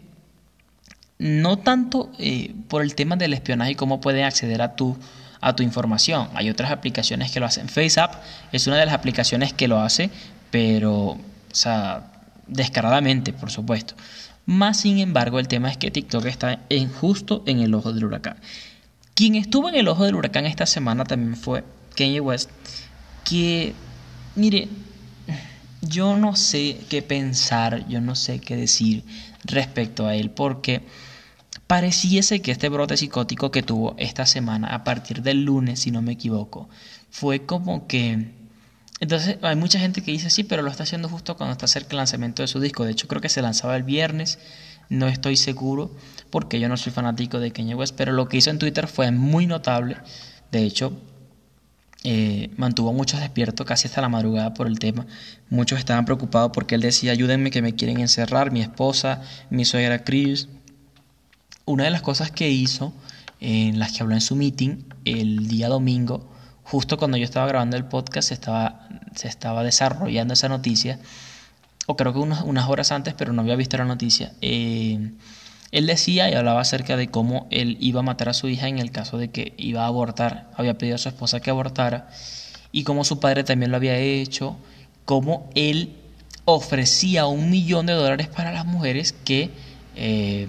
no 1.19 1.59
tanto 1.59 2.11
eh, 2.17 2.55
por 2.67 2.81
el 2.81 2.95
tema 2.95 3.15
del 3.15 3.33
espionaje 3.33 3.71
y 3.71 3.75
cómo 3.75 4.01
pueden 4.01 4.25
acceder 4.25 4.63
a 4.63 4.75
tu 4.75 4.97
a 5.41 5.55
tu 5.55 5.63
información. 5.63 6.29
Hay 6.35 6.49
otras 6.49 6.71
aplicaciones 6.71 7.31
que 7.31 7.39
lo 7.39 7.47
hacen. 7.47 7.67
FaceApp 7.67 8.15
es 8.51 8.67
una 8.67 8.77
de 8.77 8.85
las 8.85 8.93
aplicaciones 8.93 9.53
que 9.53 9.67
lo 9.67 9.81
hace, 9.81 10.09
pero, 10.51 10.93
o 10.93 11.19
sea, 11.51 12.11
descaradamente, 12.47 13.33
por 13.33 13.51
supuesto. 13.51 13.95
Más 14.45 14.79
sin 14.81 14.99
embargo, 14.99 15.39
el 15.39 15.47
tema 15.47 15.69
es 15.69 15.77
que 15.77 15.91
TikTok 15.91 16.25
está 16.25 16.59
en, 16.69 16.91
justo 16.91 17.43
en 17.45 17.59
el 17.59 17.73
ojo 17.73 17.91
del 17.91 18.05
huracán. 18.05 18.37
Quien 19.13 19.35
estuvo 19.35 19.69
en 19.69 19.75
el 19.75 19.87
ojo 19.87 20.05
del 20.05 20.15
huracán 20.15 20.45
esta 20.45 20.65
semana 20.65 21.03
también 21.03 21.35
fue 21.35 21.63
Kanye 21.95 22.21
West, 22.21 22.49
que, 23.23 23.73
mire, 24.35 24.67
yo 25.81 26.15
no 26.15 26.35
sé 26.35 26.77
qué 26.89 27.01
pensar, 27.01 27.87
yo 27.87 28.01
no 28.01 28.15
sé 28.15 28.39
qué 28.39 28.55
decir 28.55 29.03
respecto 29.43 30.05
a 30.05 30.15
él, 30.15 30.29
porque 30.29 30.81
Pareciese 31.71 32.41
que 32.41 32.51
este 32.51 32.67
brote 32.67 32.97
psicótico 32.97 33.49
que 33.49 33.63
tuvo 33.63 33.95
esta 33.97 34.25
semana, 34.25 34.67
a 34.75 34.83
partir 34.83 35.21
del 35.21 35.45
lunes, 35.45 35.79
si 35.79 35.89
no 35.89 36.01
me 36.01 36.11
equivoco, 36.11 36.67
fue 37.09 37.45
como 37.45 37.87
que... 37.87 38.33
Entonces 38.99 39.37
hay 39.41 39.55
mucha 39.55 39.79
gente 39.79 40.03
que 40.03 40.11
dice, 40.11 40.29
sí, 40.29 40.43
pero 40.43 40.63
lo 40.63 40.69
está 40.69 40.83
haciendo 40.83 41.07
justo 41.07 41.37
cuando 41.37 41.53
está 41.53 41.67
cerca 41.67 41.91
el 41.91 41.99
lanzamiento 41.99 42.41
de 42.41 42.49
su 42.49 42.59
disco. 42.59 42.83
De 42.83 42.91
hecho, 42.91 43.07
creo 43.07 43.21
que 43.21 43.29
se 43.29 43.41
lanzaba 43.41 43.77
el 43.77 43.83
viernes, 43.83 44.37
no 44.89 45.07
estoy 45.07 45.37
seguro, 45.37 45.95
porque 46.29 46.59
yo 46.59 46.67
no 46.67 46.75
soy 46.75 46.91
fanático 46.91 47.39
de 47.39 47.53
Kanye 47.53 47.73
West, 47.73 47.95
pero 47.95 48.11
lo 48.11 48.27
que 48.27 48.35
hizo 48.35 48.49
en 48.49 48.59
Twitter 48.59 48.89
fue 48.89 49.09
muy 49.11 49.47
notable. 49.47 49.95
De 50.51 50.63
hecho, 50.63 50.91
eh, 52.03 52.49
mantuvo 52.57 52.91
muchos 52.91 53.21
despiertos 53.21 53.65
casi 53.65 53.87
hasta 53.87 54.01
la 54.01 54.09
madrugada 54.09 54.53
por 54.53 54.67
el 54.67 54.77
tema. 54.77 55.07
Muchos 55.49 55.79
estaban 55.79 56.03
preocupados 56.03 56.51
porque 56.53 56.75
él 56.75 56.81
decía, 56.81 57.13
ayúdenme 57.13 57.49
que 57.49 57.61
me 57.61 57.75
quieren 57.75 58.01
encerrar, 58.01 58.51
mi 58.51 58.61
esposa, 58.61 59.21
mi 59.49 59.63
suegra 59.63 60.03
Chris, 60.03 60.49
una 61.71 61.85
de 61.85 61.89
las 61.89 62.01
cosas 62.01 62.31
que 62.31 62.49
hizo, 62.49 62.93
en 63.39 63.79
las 63.79 63.93
que 63.93 64.03
habló 64.03 64.13
en 64.13 64.21
su 64.21 64.35
meeting 64.35 64.83
el 65.05 65.47
día 65.47 65.69
domingo, 65.69 66.29
justo 66.63 66.97
cuando 66.97 67.17
yo 67.17 67.23
estaba 67.23 67.47
grabando 67.47 67.77
el 67.77 67.85
podcast, 67.85 68.27
se 68.27 68.33
estaba, 68.33 68.87
se 69.15 69.27
estaba 69.27 69.63
desarrollando 69.63 70.33
esa 70.33 70.49
noticia, 70.49 70.99
o 71.87 71.95
creo 71.95 72.13
que 72.13 72.19
unas, 72.19 72.43
unas 72.43 72.69
horas 72.69 72.91
antes, 72.91 73.13
pero 73.13 73.33
no 73.33 73.41
había 73.41 73.55
visto 73.55 73.77
la 73.77 73.85
noticia. 73.85 74.33
Eh, 74.41 75.11
él 75.71 75.87
decía 75.87 76.29
y 76.29 76.33
hablaba 76.33 76.61
acerca 76.61 76.97
de 76.97 77.07
cómo 77.07 77.47
él 77.49 77.77
iba 77.79 78.01
a 78.01 78.03
matar 78.03 78.27
a 78.29 78.33
su 78.33 78.49
hija 78.49 78.67
en 78.67 78.77
el 78.77 78.91
caso 78.91 79.17
de 79.17 79.29
que 79.29 79.53
iba 79.57 79.83
a 79.83 79.87
abortar, 79.87 80.51
había 80.57 80.77
pedido 80.77 80.95
a 80.95 80.99
su 80.99 81.07
esposa 81.07 81.39
que 81.39 81.49
abortara, 81.49 82.09
y 82.73 82.83
cómo 82.83 83.05
su 83.05 83.19
padre 83.19 83.45
también 83.45 83.71
lo 83.71 83.77
había 83.77 83.97
hecho, 83.97 84.57
cómo 85.05 85.49
él 85.55 85.95
ofrecía 86.43 87.27
un 87.27 87.49
millón 87.49 87.85
de 87.85 87.93
dólares 87.93 88.27
para 88.27 88.51
las 88.51 88.65
mujeres 88.65 89.13
que 89.13 89.51
eh, 89.95 90.47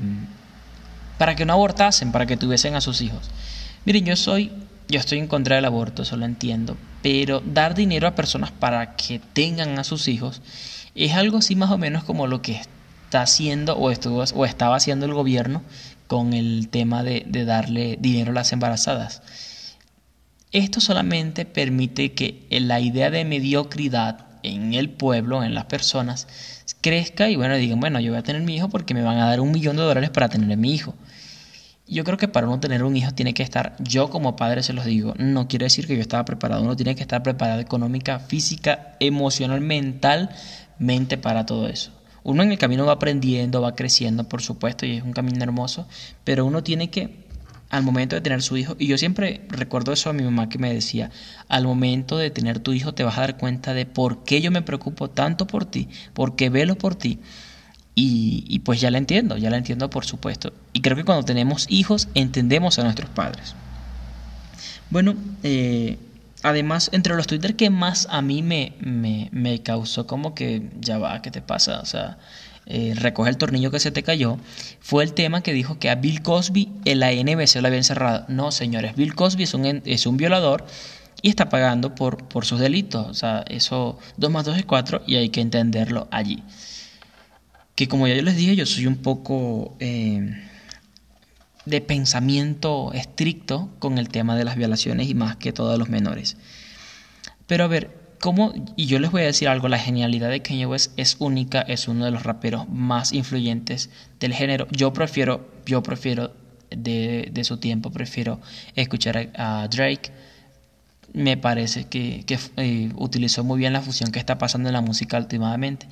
para 1.23 1.37
que 1.37 1.45
no 1.47 1.53
abortasen, 1.53 2.11
para 2.11 2.27
que 2.27 2.37
tuviesen 2.37 2.75
a 2.75 2.81
sus 2.81 3.01
hijos. 3.01 3.31
Miren, 3.85 4.05
yo 4.05 4.17
soy, 4.17 4.51
yo 4.89 4.99
estoy 4.99 5.21
en 5.21 5.29
contra 5.29 5.55
del 5.55 5.65
aborto, 5.67 6.03
eso 6.03 6.17
lo 6.17 6.25
entiendo, 6.25 6.77
pero 7.01 7.41
dar 7.47 7.77
dinero 7.77 8.09
a 8.09 8.17
personas 8.17 8.51
para 8.51 8.97
que 8.97 9.21
tengan 9.21 9.79
a 9.79 9.85
sus 9.85 10.09
hijos 10.09 10.43
es 10.97 11.13
algo 11.13 11.39
así 11.39 11.55
más 11.55 11.71
o 11.71 11.79
menos 11.79 12.03
como 12.03 12.27
lo 12.27 12.43
que 12.43 12.55
está 12.55 13.23
haciendo 13.23 13.77
o, 13.77 13.93
estuvo, 13.93 14.25
o 14.35 14.45
estaba 14.45 14.75
haciendo 14.75 15.07
el 15.07 15.15
gobierno 15.15 15.63
con 16.09 16.33
el 16.33 16.69
tema 16.71 17.05
de, 17.05 17.23
de 17.25 17.45
darle 17.45 17.99
dinero 18.01 18.33
a 18.33 18.35
las 18.35 18.53
embarazadas. 18.53 19.23
Esto 20.51 20.81
solamente 20.81 21.45
permite 21.45 22.15
que 22.15 22.49
la 22.51 22.81
idea 22.81 23.13
de 23.13 23.25
mediocridad 23.25 24.27
en 24.43 24.75
el 24.75 24.91
pueblo, 24.91 25.45
en 25.45 25.55
las 25.55 25.67
personas, 25.67 26.27
crezca 26.81 27.31
y 27.31 27.37
bueno, 27.37 27.57
digan, 27.57 27.81
bueno, 27.81 28.01
yo 28.01 28.13
voy 28.13 28.19
a 28.19 28.23
tener 28.23 28.43
mi 28.43 28.57
hijo 28.57 28.69
porque 28.69 28.95
me 28.95 29.03
van 29.03 29.19
a 29.19 29.27
dar 29.27 29.41
un 29.41 29.53
millón 29.53 29.77
de 29.77 29.83
dólares 29.83 30.11
para 30.11 30.29
tener 30.29 30.53
a 30.53 30.57
mi 30.57 30.75
hijo. 30.75 30.95
Yo 31.93 32.05
creo 32.05 32.17
que 32.17 32.27
para 32.27 32.47
uno 32.47 32.59
tener 32.59 32.85
un 32.85 32.97
hijo 32.97 33.13
tiene 33.13 33.35
que 33.35 33.43
estar, 33.43 33.77
yo 33.79 34.09
como 34.09 34.35
padre 34.35 34.63
se 34.63 34.73
los 34.73 34.87
digo, 34.87 35.13
no 35.19 35.47
quiero 35.47 35.65
decir 35.65 35.87
que 35.87 35.95
yo 35.95 36.01
estaba 36.01 36.25
preparado, 36.25 36.63
uno 36.63 36.75
tiene 36.75 36.95
que 36.95 37.03
estar 37.03 37.23
preparado 37.23 37.61
económica, 37.61 38.19
física, 38.19 38.97
emocional, 38.99 39.61
mentalmente 39.61 41.19
para 41.19 41.45
todo 41.45 41.69
eso. 41.69 41.93
Uno 42.23 42.43
en 42.45 42.51
el 42.51 42.57
camino 42.57 42.87
va 42.87 42.93
aprendiendo, 42.93 43.61
va 43.61 43.77
creciendo, 43.77 44.25
por 44.25 44.41
supuesto, 44.41 44.87
y 44.87 44.97
es 44.97 45.03
un 45.03 45.13
camino 45.13 45.43
hermoso, 45.45 45.87
pero 46.25 46.47
uno 46.47 46.63
tiene 46.63 46.89
que 46.89 47.27
al 47.69 47.83
momento 47.83 48.17
de 48.17 48.23
tener 48.23 48.41
su 48.41 48.57
hijo, 48.57 48.75
y 48.79 48.87
yo 48.87 48.97
siempre 48.97 49.43
recuerdo 49.51 49.93
eso 49.93 50.09
a 50.09 50.15
mi 50.15 50.23
mamá 50.23 50.49
que 50.49 50.57
me 50.57 50.73
decía, 50.73 51.11
al 51.49 51.65
momento 51.65 52.17
de 52.17 52.31
tener 52.31 52.61
tu 52.61 52.73
hijo 52.73 52.95
te 52.95 53.05
vas 53.05 53.19
a 53.19 53.23
dar 53.23 53.37
cuenta 53.37 53.75
de 53.75 53.85
por 53.85 54.25
qué 54.25 54.41
yo 54.41 54.51
me 54.51 54.63
preocupo 54.63 55.11
tanto 55.11 55.47
por 55.47 55.67
ti, 55.67 55.91
porque 56.15 56.49
velo 56.49 56.75
por 56.77 56.95
ti. 56.95 57.19
Y, 57.95 58.61
pues 58.61 58.81
ya 58.81 58.91
la 58.91 58.99
entiendo, 58.99 59.37
ya 59.37 59.51
la 59.51 59.59
entiendo 59.59 59.91
por 59.91 60.07
supuesto. 60.07 60.53
Y 60.73 60.81
creo 60.81 60.97
que 60.97 61.05
cuando 61.05 61.25
tenemos 61.25 61.67
hijos 61.69 62.09
entendemos 62.15 62.79
a 62.79 62.85
nuestros 62.85 63.11
padres. 63.11 63.55
Bueno, 64.89 65.15
eh, 65.43 65.99
además, 66.43 66.89
entre 66.93 67.15
los 67.15 67.27
Twitter 67.27 67.55
que 67.55 67.69
más 67.69 68.09
a 68.11 68.23
mí 68.23 68.43
me, 68.43 68.75
me, 68.81 69.29
me 69.33 69.63
causó 69.63 70.07
como 70.07 70.35
que, 70.35 70.71
ya 70.81 70.97
va, 70.99 71.21
¿qué 71.21 71.31
te 71.31 71.43
pasa? 71.43 71.81
O 71.81 71.87
sea, 71.87 72.17
eh, 72.65 72.95
recoge 72.97 73.29
el 73.29 73.37
tornillo 73.39 73.73
que 73.73 73.81
se 73.81 73.91
te 73.91 74.05
cayó, 74.05 74.39
fue 74.81 75.03
el 75.03 75.15
tema 75.15 75.43
que 75.43 75.53
dijo 75.53 75.81
que 75.81 75.91
a 75.91 75.97
Bill 75.97 76.23
Cosby 76.23 76.71
la 76.85 77.11
NBC 77.11 77.57
lo 77.61 77.67
había 77.67 77.79
encerrado. 77.79 78.25
No, 78.29 78.53
señores, 78.53 78.95
Bill 78.95 79.15
Cosby 79.15 79.43
es 79.43 79.55
un, 79.55 79.83
es 79.85 80.07
un 80.07 80.17
violador 80.17 80.65
y 81.23 81.29
está 81.29 81.49
pagando 81.49 81.95
por, 81.95 82.29
por 82.29 82.45
sus 82.45 82.61
delitos. 82.61 83.07
O 83.09 83.15
sea, 83.15 83.45
eso 83.49 83.99
2 84.17 84.31
más 84.31 84.45
2 84.45 84.59
es 84.59 84.65
4 84.65 85.03
y 85.07 85.17
hay 85.17 85.31
que 85.31 85.41
entenderlo 85.41 86.07
allí. 86.13 86.43
Que 87.75 87.89
como 87.89 88.07
ya 88.07 88.15
yo 88.15 88.23
les 88.23 88.37
dije, 88.37 88.57
yo 88.57 88.67
soy 88.67 88.87
un 88.87 88.97
poco 88.97 89.77
eh, 89.81 90.43
de 91.65 91.81
pensamiento 91.81 92.93
estricto 92.93 93.71
con 93.79 93.99
el 93.99 94.09
tema 94.09 94.37
de 94.37 94.45
las 94.45 94.57
violaciones 94.57 95.09
y 95.09 95.15
más 95.15 95.37
que 95.37 95.53
todos 95.53 95.79
los 95.79 95.89
menores. 95.89 96.37
Pero 97.47 97.65
a 97.65 97.69
ver, 97.69 98.03
y 98.77 98.87
yo 98.87 99.01
les 99.01 99.11
voy 99.11 99.23
a 99.23 99.27
decir 99.27 99.49
algo, 99.49 99.69
la 99.69 99.79
genialidad 99.79 100.31
de 100.31 100.43
Kanye 100.43 100.67
West 100.67 100.93
es 100.97 101.17
única, 101.19 101.61
es 101.63 101.89
uno 101.89 102.05
de 102.05 102.13
los 102.13 102.23
raperos 102.23 102.69
más 102.69 103.13
influyentes 103.13 103.91
del 104.21 104.33
género. 104.33 104.69
Yo 104.71 104.93
prefiero, 104.93 105.51
yo 105.67 105.83
prefiero 105.83 106.33
de, 106.71 107.43
su 107.43 107.57
tiempo, 107.57 107.91
prefiero 107.91 108.41
escuchar 108.77 109.31
a, 109.37 109.67
Drake. 109.69 110.13
Me 111.13 111.37
parece 111.37 111.89
que, 111.89 112.25
eh, 112.57 112.93
utilizó 112.95 113.43
muy 113.45 113.59
bien 113.59 113.73
la 113.73 113.83
fusión 113.83 114.13
que 114.13 114.21
está 114.21 114.39
pasando 114.39 114.69
en 114.69 114.75
la 114.75 114.81
música 114.81 115.19
últimamente. 115.19 115.87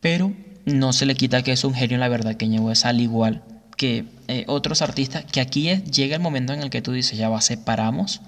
Pero 0.00 0.32
no 0.66 0.92
se 0.92 1.06
le 1.06 1.14
quita 1.14 1.42
que 1.42 1.52
es 1.52 1.64
un 1.64 1.74
genio, 1.74 1.98
la 1.98 2.08
verdad, 2.08 2.36
Kanye 2.38 2.60
West, 2.60 2.86
al 2.86 3.00
igual 3.00 3.42
que 3.76 4.06
eh, 4.28 4.44
otros 4.46 4.82
artistas, 4.82 5.24
que 5.24 5.40
aquí 5.40 5.68
llega 5.82 6.16
el 6.16 6.22
momento 6.22 6.52
en 6.52 6.62
el 6.62 6.70
que 6.70 6.82
tú 6.82 6.92
dices, 6.92 7.18
ya 7.18 7.28
va, 7.28 7.40
separamos 7.40 8.20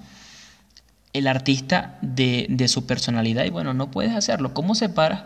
el 1.13 1.27
artista 1.27 1.97
de, 2.01 2.65
su 2.67 2.85
personalidad 2.85 3.45
y 3.45 3.49
bueno, 3.49 3.73
no 3.73 3.91
puedes 3.91 4.13
hacerlo. 4.13 4.53
¿Cómo 4.53 4.75
separas, 4.75 5.23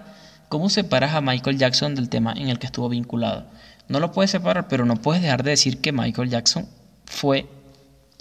¿Cómo 0.49 0.69
separas 0.69 1.13
a 1.13 1.21
Michael 1.21 1.57
Jackson 1.57 1.95
del 1.95 2.09
tema 2.09 2.33
en 2.33 2.49
el 2.49 2.59
que 2.59 2.67
estuvo 2.67 2.89
vinculado? 2.89 3.47
No 3.87 3.99
lo 3.99 4.11
puedes 4.11 4.31
separar, 4.31 4.67
pero 4.67 4.85
no 4.85 4.95
puedes 4.95 5.21
dejar 5.21 5.43
de 5.43 5.51
decir 5.51 5.81
que 5.81 5.91
Michael 5.91 6.29
Jackson 6.29 6.67
fue, 7.05 7.47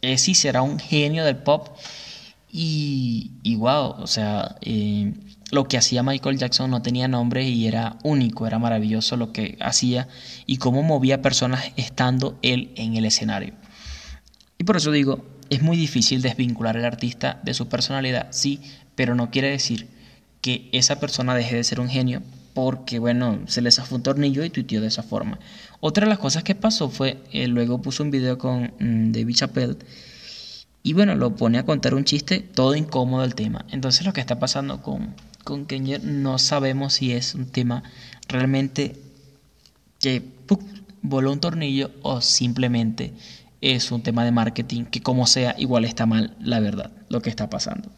es 0.01 0.29
y 0.29 0.35
será 0.35 0.63
un 0.63 0.79
genio 0.79 1.25
del 1.25 1.37
pop 1.37 1.69
y, 2.51 3.33
y 3.43 3.57
wow, 3.57 3.97
o 3.99 4.07
sea, 4.07 4.57
eh, 4.63 5.13
lo 5.51 5.67
que 5.67 5.77
hacía 5.77 6.03
Michael 6.03 6.39
Jackson 6.39 6.71
no 6.71 6.83
tenía 6.83 7.09
nombre 7.09 7.49
y 7.49 7.67
era 7.67 7.99
único, 8.03 8.47
era 8.47 8.59
maravilloso 8.59 9.17
lo 9.17 9.33
que 9.33 9.57
hacía 9.61 10.09
y 10.47 10.59
cómo 10.59 10.83
movía 10.83 11.23
personas 11.23 11.73
estando 11.77 12.39
él 12.43 12.71
en 12.77 12.97
el 12.97 13.05
escenario. 13.05 13.55
Y 14.59 14.65
por 14.65 14.77
eso 14.77 14.93
digo, 14.93 15.25
es 15.49 15.63
muy 15.63 15.77
difícil 15.77 16.23
desvincular 16.23 16.77
al 16.77 16.85
artista 16.85 17.41
de 17.43 17.55
su 17.55 17.69
personalidad, 17.69 18.29
sí, 18.31 18.61
pero 18.95 19.15
no 19.15 19.31
quiere 19.31 19.51
decir 19.51 19.89
que 20.41 20.69
esa 20.73 21.01
persona 21.01 21.35
deje 21.35 21.57
de 21.57 21.65
ser 21.65 21.81
un 21.81 21.89
genio 21.89 22.23
porque, 22.55 22.99
bueno, 22.99 23.41
se 23.47 23.63
le 23.63 23.71
zafó 23.71 23.97
un 23.97 24.03
tornillo 24.03 24.45
y 24.45 24.51
tuiteó 24.51 24.81
de 24.81 24.89
esa 24.89 25.03
forma. 25.03 25.39
Otra 25.81 26.05
de 26.05 26.11
las 26.11 26.19
cosas 26.19 26.43
que 26.43 26.55
pasó 26.55 26.91
fue, 26.91 27.23
eh, 27.33 27.47
luego 27.47 27.81
puso 27.81 28.03
un 28.03 28.11
video 28.11 28.39
con 28.39 28.73
mm, 28.79 29.13
David 29.13 29.35
Chappelle 29.35 29.77
y, 30.83 30.93
bueno, 30.95 31.15
lo 31.15 31.37
pone 31.37 31.59
a 31.59 31.65
contar 31.65 31.95
un 31.95 32.05
chiste 32.05 32.41
todo 32.41 32.75
incómodo 32.75 33.25
el 33.25 33.35
tema. 33.35 33.65
Entonces 33.71 34.07
lo 34.07 34.13
que 34.13 34.21
está 34.21 34.39
pasando 34.39 34.83
con, 34.83 35.15
con 35.45 35.67
no 36.03 36.39
sabemos 36.39 36.95
si 36.95 37.13
es 37.13 37.35
un 37.35 37.47
tema 37.47 37.83
realmente 38.29 38.97
que 39.99 40.23
voló 41.03 41.33
un 41.33 41.41
tornillo 41.41 41.91
o 42.03 42.21
simplemente 42.21 43.13
es 43.61 43.93
un 43.93 44.03
tema 44.03 44.25
de 44.25 44.33
marketing 44.33 44.85
que 44.85 45.03
como 45.03 45.27
sea 45.27 45.55
igual 45.59 45.85
está 45.85 46.07
mal, 46.07 46.37
la 46.41 46.61
verdad, 46.61 46.91
lo 47.09 47.21
que 47.21 47.31
está 47.31 47.51
pasando. 47.51 47.91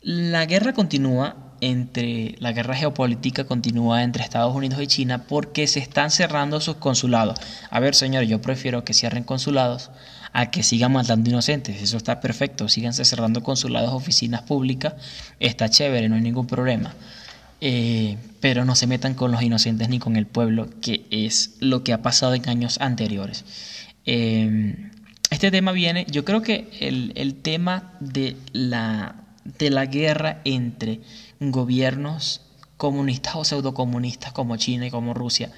La 0.00 0.46
guerra 0.46 0.72
continúa 0.72 1.46
entre 1.60 2.36
la 2.38 2.52
guerra 2.52 2.74
geopolítica 2.74 3.44
continúa 3.44 4.02
entre 4.02 4.22
Estados 4.22 4.54
Unidos 4.54 4.80
y 4.80 4.86
China 4.86 5.24
porque 5.26 5.66
se 5.66 5.80
están 5.80 6.10
cerrando 6.10 6.60
sus 6.60 6.76
consulados. 6.76 7.40
A 7.70 7.80
ver, 7.80 7.94
señor, 7.94 8.24
yo 8.24 8.40
prefiero 8.40 8.84
que 8.84 8.94
cierren 8.94 9.24
consulados 9.24 9.90
a 10.36 10.50
que 10.50 10.62
sigan 10.62 10.92
matando 10.92 11.30
inocentes. 11.30 11.80
Eso 11.80 11.96
está 11.96 12.20
perfecto. 12.20 12.68
Síganse 12.68 13.06
cerrando 13.06 13.42
consulados, 13.42 13.94
oficinas 13.94 14.42
públicas. 14.42 14.92
Está 15.40 15.70
chévere, 15.70 16.10
no 16.10 16.16
hay 16.16 16.20
ningún 16.20 16.46
problema. 16.46 16.94
Eh, 17.62 18.18
pero 18.38 18.66
no 18.66 18.74
se 18.74 18.86
metan 18.86 19.14
con 19.14 19.32
los 19.32 19.40
inocentes 19.40 19.88
ni 19.88 19.98
con 19.98 20.14
el 20.14 20.26
pueblo, 20.26 20.68
que 20.82 21.06
es 21.10 21.56
lo 21.60 21.82
que 21.82 21.94
ha 21.94 22.02
pasado 22.02 22.34
en 22.34 22.46
años 22.50 22.78
anteriores. 22.82 23.46
Em, 24.04 24.90
este 25.30 25.50
tema 25.50 25.72
viene, 25.72 26.04
yo 26.10 26.26
creo 26.26 26.42
que 26.42 26.68
el, 26.80 27.34
tema 27.36 27.94
de 28.00 28.36
la, 28.52 29.14
de 29.58 29.70
la 29.70 29.86
guerra 29.86 30.42
entre 30.44 31.00
gobiernos 31.40 32.42
comunistas 32.76 33.36
o 33.36 33.44
pseudocomunistas 33.44 34.32
como 34.32 34.58
China 34.58 34.86
y 34.86 34.90
como 34.90 35.14
Rusia 35.14 35.50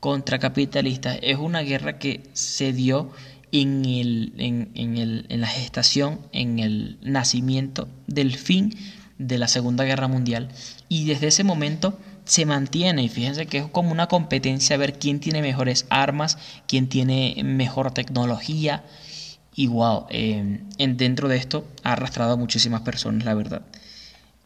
contra 0.00 0.38
capitalistas 0.38 1.18
es 1.22 1.38
una 1.38 1.60
guerra 1.60 1.98
que 1.98 2.24
se 2.34 2.74
dio 2.74 3.10
en, 3.54 3.84
el, 3.84 4.32
en, 4.36 4.72
en, 4.74 4.96
el, 4.96 5.26
en 5.28 5.40
la 5.40 5.46
gestación, 5.46 6.18
en 6.32 6.58
el 6.58 6.98
nacimiento 7.02 7.86
del 8.08 8.36
fin 8.36 8.76
de 9.18 9.38
la 9.38 9.46
Segunda 9.46 9.84
Guerra 9.84 10.08
Mundial. 10.08 10.48
Y 10.88 11.04
desde 11.04 11.28
ese 11.28 11.44
momento 11.44 11.96
se 12.24 12.46
mantiene 12.46 13.04
y 13.04 13.08
fíjense 13.08 13.46
que 13.46 13.58
es 13.58 13.66
como 13.66 13.92
una 13.92 14.08
competencia 14.08 14.74
a 14.74 14.78
ver 14.78 14.98
quién 14.98 15.20
tiene 15.20 15.40
mejores 15.40 15.86
armas, 15.88 16.36
quién 16.66 16.88
tiene 16.88 17.40
mejor 17.44 17.92
tecnología. 17.92 18.82
Y 19.54 19.68
wow, 19.68 20.06
eh, 20.10 20.60
dentro 20.76 21.28
de 21.28 21.36
esto 21.36 21.64
ha 21.84 21.92
arrastrado 21.92 22.32
a 22.32 22.36
muchísimas 22.36 22.80
personas, 22.80 23.24
la 23.24 23.34
verdad. 23.34 23.62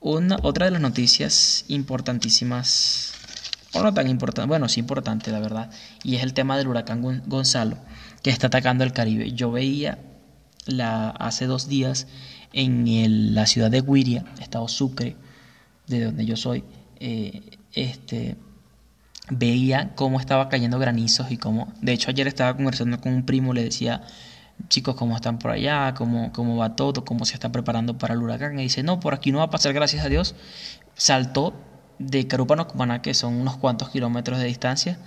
Una, 0.00 0.36
otra 0.42 0.66
de 0.66 0.72
las 0.72 0.82
noticias 0.82 1.64
importantísimas, 1.68 3.14
o 3.72 3.82
no 3.82 3.94
tan 3.94 4.06
importante, 4.06 4.48
bueno, 4.48 4.68
sí 4.68 4.80
importante, 4.80 5.32
la 5.32 5.40
verdad, 5.40 5.70
y 6.04 6.16
es 6.16 6.22
el 6.22 6.34
tema 6.34 6.58
del 6.58 6.68
huracán 6.68 7.00
Gonzalo, 7.26 7.78
que 8.22 8.30
está 8.30 8.48
atacando 8.48 8.84
el 8.84 8.92
Caribe. 8.92 9.32
Yo 9.32 9.50
veía 9.50 9.98
la, 10.66 11.10
hace 11.10 11.46
dos 11.46 11.68
días 11.68 12.06
en 12.52 13.34
la 13.34 13.46
ciudad 13.46 13.70
de 13.70 13.80
Guiria, 13.80 14.24
estado 14.40 14.68
Sucre, 14.68 15.16
de 15.86 16.04
donde 16.04 16.26
yo 16.26 16.36
soy, 16.36 16.64
eh, 17.00 17.58
este, 17.72 18.36
veía 19.30 19.94
cómo 19.94 20.20
estaba 20.20 20.48
cayendo 20.48 20.78
granizos 20.78 21.30
y 21.30 21.36
cómo, 21.36 21.72
de 21.80 21.92
hecho 21.92 22.10
ayer 22.10 22.26
estaba 22.26 22.56
conversando 22.56 23.00
con 23.00 23.12
un 23.12 23.24
primo, 23.24 23.52
le 23.52 23.64
decía, 23.64 24.02
chicos, 24.68 24.96
¿cómo 24.96 25.14
están 25.14 25.38
por 25.38 25.52
allá? 25.52 25.94
¿Cómo, 25.94 26.32
cómo 26.32 26.56
va 26.56 26.74
todo? 26.74 27.04
¿Cómo 27.04 27.24
se 27.24 27.34
están 27.34 27.52
preparando 27.52 27.98
para 27.98 28.14
el 28.14 28.22
huracán? 28.22 28.58
Y 28.58 28.64
dice, 28.64 28.82
no, 28.82 29.00
por 29.00 29.14
aquí 29.14 29.30
no 29.30 29.38
va 29.38 29.44
a 29.44 29.50
pasar, 29.50 29.72
gracias 29.72 30.04
a 30.04 30.08
Dios. 30.08 30.34
Saltó 30.94 31.54
de 31.98 32.26
Carúpano 32.26 32.66
Cumaná, 32.66 33.02
que 33.02 33.14
son 33.14 33.34
unos 33.34 33.56
cuantos 33.56 33.90
kilómetros 33.90 34.38
de 34.38 34.46
distancia, 34.46 34.98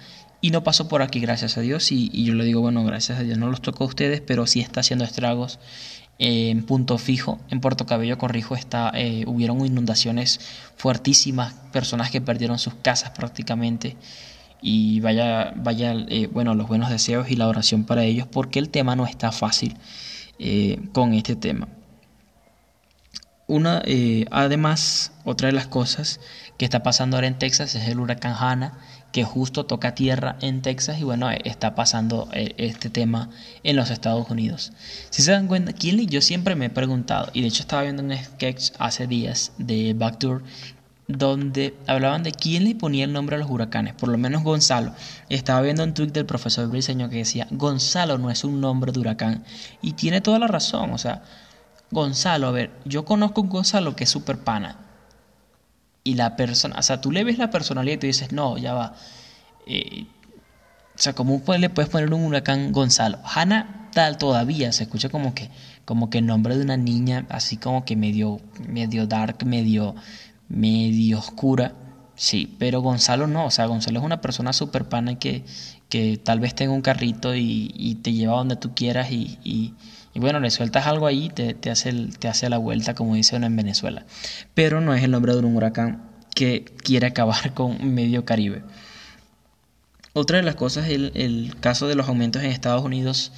y 0.42 0.50
no 0.50 0.64
pasó 0.64 0.88
por 0.88 1.04
aquí, 1.04 1.20
gracias 1.20 1.58
a 1.58 1.62
Dios. 1.62 1.92
Y, 1.92 2.10
yo 2.24 2.34
le 2.34 2.44
digo, 2.44 2.62
bueno, 2.62 2.84
gracias 2.84 3.20
a 3.20 3.22
Dios 3.22 3.38
no 3.38 3.50
los 3.50 3.62
tocó 3.62 3.84
a 3.84 3.88
ustedes, 3.88 4.22
pero 4.22 4.48
sí 4.48 4.60
está 4.60 4.80
haciendo 4.80 5.06
estragos 5.06 5.60
en 6.18 6.64
punto 6.66 6.98
fijo. 6.98 7.40
En 7.50 7.62
Puerto 7.62 7.86
Cabello, 7.86 8.18
corrijo, 8.18 8.56
está, 8.56 8.92
eh, 8.96 9.24
hubieron 9.28 9.64
inundaciones 9.64 10.40
fuertísimas, 10.76 11.54
personas 11.72 12.10
que 12.10 12.22
perdieron 12.22 12.58
sus 12.58 12.74
casas 12.74 13.12
prácticamente. 13.12 13.98
Y 14.64 15.00
vaya, 15.00 15.54
vaya 15.56 15.94
eh, 15.94 16.28
bueno, 16.32 16.56
los 16.56 16.68
buenos 16.68 16.90
deseos 16.90 17.30
y 17.30 17.36
la 17.36 17.48
oración 17.48 17.86
para 17.86 18.04
ellos, 18.04 18.28
porque 18.28 18.58
el 18.58 18.70
tema 18.70 18.96
no 18.96 19.06
está 19.06 19.32
fácil 19.32 19.78
eh, 20.40 20.80
con 20.92 21.14
este 21.14 21.36
tema. 21.36 21.68
Una, 23.46 23.84
además, 24.32 25.12
otra 25.26 25.48
de 25.48 25.52
las 25.52 25.68
cosas 25.68 26.20
que 26.58 26.66
está 26.66 26.84
pasando 26.84 27.18
ahora 27.18 27.28
en 27.28 27.38
Texas 27.38 27.76
es 27.76 27.88
el 27.90 28.00
huracán 28.00 28.34
Hanna, 28.40 28.80
que 29.12 29.24
justo 29.24 29.66
toca 29.66 29.94
tierra 29.94 30.38
en 30.42 30.62
Texas 30.62 31.00
y 31.00 31.04
bueno, 31.04 31.30
está 31.32 31.76
pasando 31.76 32.30
eh, 32.34 32.54
este 32.58 32.90
tema 32.90 33.30
en 33.64 33.76
los 33.76 33.90
Estados 33.90 34.30
Unidos. 34.30 34.72
Si 35.10 35.22
se 35.22 35.32
dan 35.32 35.48
cuenta, 35.48 35.74
¿quién 35.74 36.06
yo 36.08 36.22
siempre 36.22 36.56
me 36.56 36.66
he 36.66 36.70
preguntado, 36.70 37.30
y 37.34 37.42
de 37.42 37.48
hecho 37.48 37.62
estaba 37.62 37.84
viendo 37.84 38.04
un 38.04 38.16
sketch 38.16 38.72
hace 38.80 39.08
días 39.08 39.52
de 39.58 39.94
Backdoor, 39.94 40.44
donde 41.08 41.76
hablaban 41.88 42.24
de 42.24 42.32
quién 42.32 42.64
le 42.64 42.76
ponía 42.76 43.04
el 43.04 43.12
nombre 43.12 43.36
a 43.36 43.40
los 43.40 43.50
huracanes, 43.50 43.94
por 43.94 44.10
lo 44.10 44.18
menos 44.18 44.44
Gonzalo. 44.44 44.94
Estaba 45.30 45.62
viendo 45.62 45.84
un 45.84 45.94
tweet 45.94 46.08
del 46.08 46.26
profesor 46.26 46.70
Briseño 46.70 47.10
que 47.10 47.18
decía, 47.18 47.48
Gonzalo 47.52 48.18
no 48.18 48.30
es 48.30 48.44
un 48.46 48.62
nombre 48.62 48.92
de 48.92 49.00
huracán, 49.00 49.44
y 49.82 49.94
tiene 49.94 50.22
toda 50.22 50.40
la 50.40 50.48
razón, 50.48 50.92
o 50.92 50.98
sea, 50.98 51.24
Gonzalo, 51.92 52.48
a 52.48 52.52
ver, 52.52 52.72
yo 52.86 53.04
conozco 53.04 53.42
un 53.42 53.50
Gonzalo 53.50 53.96
que 53.96 54.06
es 54.06 54.10
super 54.10 54.38
pana, 54.38 54.78
y 56.04 56.16
la 56.16 56.36
persona, 56.36 56.78
o 56.80 56.84
sea, 56.84 57.02
tú 57.02 57.12
le 57.12 57.24
ves 57.24 57.38
la 57.38 57.50
personalidad 57.50 57.96
y 57.96 58.00
tú 58.00 58.08
dices, 58.08 58.32
no, 58.32 58.58
ya 58.58 58.74
va. 58.74 58.96
Eh, 59.68 60.06
o 60.96 61.02
sea, 61.02 61.14
¿cómo 61.14 61.42
le 61.58 61.70
puedes 61.70 61.90
poner 61.90 62.14
un 62.14 62.26
huracán 62.26 62.72
Gonzalo? 62.72 63.20
Hanna 63.24 63.90
tal 63.94 64.18
todavía, 64.18 64.72
se 64.72 64.84
escucha 64.84 65.10
como 65.10 65.34
que, 65.34 65.50
como 65.86 66.10
que 66.10 66.20
el 66.20 66.26
nombre 66.26 66.58
de 66.58 66.64
una 66.64 66.78
niña, 66.78 67.26
así 67.30 67.58
como 67.58 67.86
que 67.86 67.96
medio, 67.96 68.40
medio 68.68 69.08
dark, 69.08 69.46
medio, 69.46 69.96
medio 70.50 71.20
oscura. 71.20 71.76
Sí, 72.16 72.56
pero 72.60 72.82
Gonzalo 72.82 73.28
no, 73.28 73.46
o 73.46 73.52
sea, 73.52 73.66
Gonzalo 73.66 74.00
es 74.00 74.06
una 74.06 74.22
persona 74.22 74.54
súper 74.54 74.88
pana 74.90 75.18
que, 75.18 75.44
que 75.90 76.18
tal 76.24 76.40
vez 76.40 76.56
tenga 76.56 76.74
un 76.74 76.82
carrito 76.82 77.36
y, 77.36 77.72
y 77.76 77.96
te 77.96 78.14
lleva 78.14 78.38
donde 78.38 78.56
tú 78.56 78.74
quieras 78.76 79.12
y, 79.12 79.40
y 79.44 79.74
y 80.14 80.20
bueno, 80.20 80.40
le 80.40 80.52
sueltas 80.52 80.88
algo 80.88 81.08
ahí, 81.08 81.30
te, 81.30 81.54
te, 81.54 81.70
hace, 81.70 81.94
te 82.20 82.28
hace 82.28 82.50
la 82.50 82.58
vuelta, 82.58 82.96
como 82.96 83.16
dice 83.16 83.36
uno 83.36 83.48
en 83.48 83.56
Venezuela. 83.56 84.06
Pero 84.54 84.82
no 84.82 84.94
es 84.94 85.04
el 85.04 85.12
nombre 85.12 85.34
de 85.34 85.40
un 85.40 85.56
huracán 85.56 86.04
que 86.36 86.66
quiere 86.84 87.08
acabar 87.08 87.54
con 87.54 87.94
medio 87.94 88.26
Caribe. 88.26 88.64
Otra 90.14 90.38
de 90.38 90.44
las 90.44 90.56
cosas 90.56 90.90
el, 90.90 91.12
el 91.16 91.56
caso 91.62 91.88
de 91.88 91.96
los 91.96 92.10
aumentos 92.10 92.44
en 92.44 92.52
Estados 92.52 92.84
Unidos. 92.84 93.32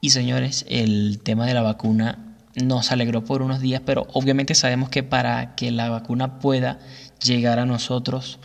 Y 0.00 0.10
señores, 0.10 0.66
el 0.68 1.20
tema 1.22 1.46
de 1.46 1.54
la 1.54 1.62
vacuna 1.62 2.18
nos 2.56 2.92
alegró 2.92 3.24
por 3.24 3.42
unos 3.42 3.60
días, 3.60 3.82
pero 3.84 4.06
obviamente 4.12 4.54
sabemos 4.54 4.88
que 4.88 5.02
para 5.02 5.54
que 5.54 5.70
la 5.70 5.88
vacuna 5.90 6.38
pueda 6.40 6.78
llegar 7.22 7.58
a 7.58 7.66
nosotros, 7.66 8.38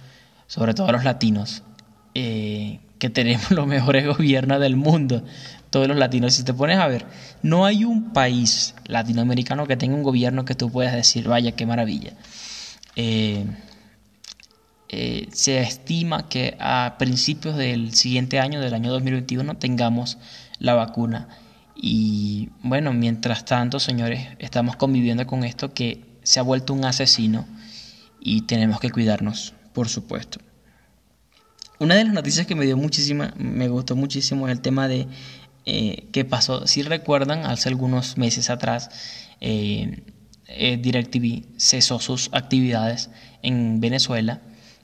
sobre 0.48 0.74
todo 0.74 0.88
a 0.88 0.92
los 0.92 1.04
latinos, 1.04 1.64
eh, 2.14 2.80
que 3.00 3.10
tenemos 3.10 3.50
los 3.52 3.66
mejores 3.66 4.06
gobiernos 4.06 4.60
del 4.60 4.76
mundo, 4.76 5.24
todos 5.70 5.88
los 5.88 5.98
latinos. 5.98 6.36
Si 6.36 6.44
te 6.44 6.54
pones 6.54 6.78
a 6.78 6.88
ver, 6.88 7.06
no 7.42 7.66
hay 7.66 7.86
un 7.86 8.14
país 8.14 8.76
latinoamericano 8.86 9.66
que 9.66 9.78
tenga 9.78 9.96
un 9.96 10.04
gobierno 10.04 10.46
que 10.46 10.56
tú 10.56 10.72
puedas 10.72 10.94
decir, 10.94 11.28
vaya, 11.28 11.54
qué 11.54 11.66
maravilla. 11.66 12.14
Eh, 12.96 13.46
eh, 14.90 15.28
se 15.32 15.60
estima 15.60 16.28
que 16.28 16.58
a 16.60 16.96
principios 16.98 17.56
del 17.56 17.94
siguiente 17.94 18.40
año, 18.40 18.60
del 18.60 18.74
año 18.74 18.92
2021, 18.92 19.58
tengamos 19.58 20.18
la 20.60 20.74
vacuna. 20.74 21.30
Y 21.76 22.50
bueno, 22.62 22.92
mientras 22.92 23.46
tanto, 23.46 23.80
señores, 23.80 24.28
estamos 24.40 24.76
conviviendo 24.76 25.26
con 25.26 25.44
esto 25.44 25.74
que 25.74 26.04
se 26.24 26.40
ha 26.40 26.44
vuelto 26.44 26.74
un 26.74 26.84
asesino 26.84 27.48
y 28.20 28.42
tenemos 28.42 28.80
que 28.80 28.90
cuidarnos, 28.90 29.54
por 29.74 29.88
supuesto. 29.88 30.40
Una 31.80 31.96
de 31.96 32.04
las 32.04 32.14
noticias 32.14 32.46
que 32.46 32.56
me 32.56 32.66
dio 32.66 32.76
muchísima, 32.76 33.34
me 33.38 33.70
gustó 33.70 33.96
muchísimo 33.96 34.50
el 34.50 34.60
tema 34.60 34.90
de 34.90 35.08
eh, 35.66 36.10
qué 36.12 36.26
pasó. 36.26 36.68
Si 36.68 36.82
recuerdan, 36.82 37.46
hace 37.46 37.70
algunos 37.70 38.18
meses 38.18 38.50
atrás, 38.50 38.90
eh, 39.40 40.04
eh, 40.48 40.76
DirecTV 40.76 41.58
cesó 41.58 42.00
sus 42.00 42.30
actividades 42.34 43.10
en 43.44 43.80
Venezuela. 43.80 44.42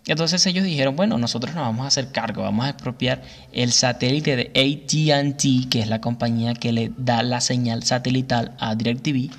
Entonces 0.08 0.46
ellos 0.46 0.64
dijeron, 0.64 0.96
bueno, 0.96 1.18
nosotros 1.18 1.54
nos 1.54 1.66
vamos 1.66 1.84
a 1.84 1.88
hacer 1.88 2.14
cargo, 2.14 2.44
vamos 2.44 2.66
a 2.66 2.70
expropiar 2.70 3.24
el 3.52 3.74
satélite 3.74 4.38
de 4.38 4.52
ATT, 4.56 5.70
que 5.70 5.82
es 5.82 5.88
la 5.88 6.00
compañía 6.00 6.54
que 6.54 6.72
le 6.72 6.94
da 6.96 7.24
la 7.24 7.42
señal 7.42 7.84
satelital 7.84 8.56
a 8.58 8.74
DirecTV. 8.74 9.32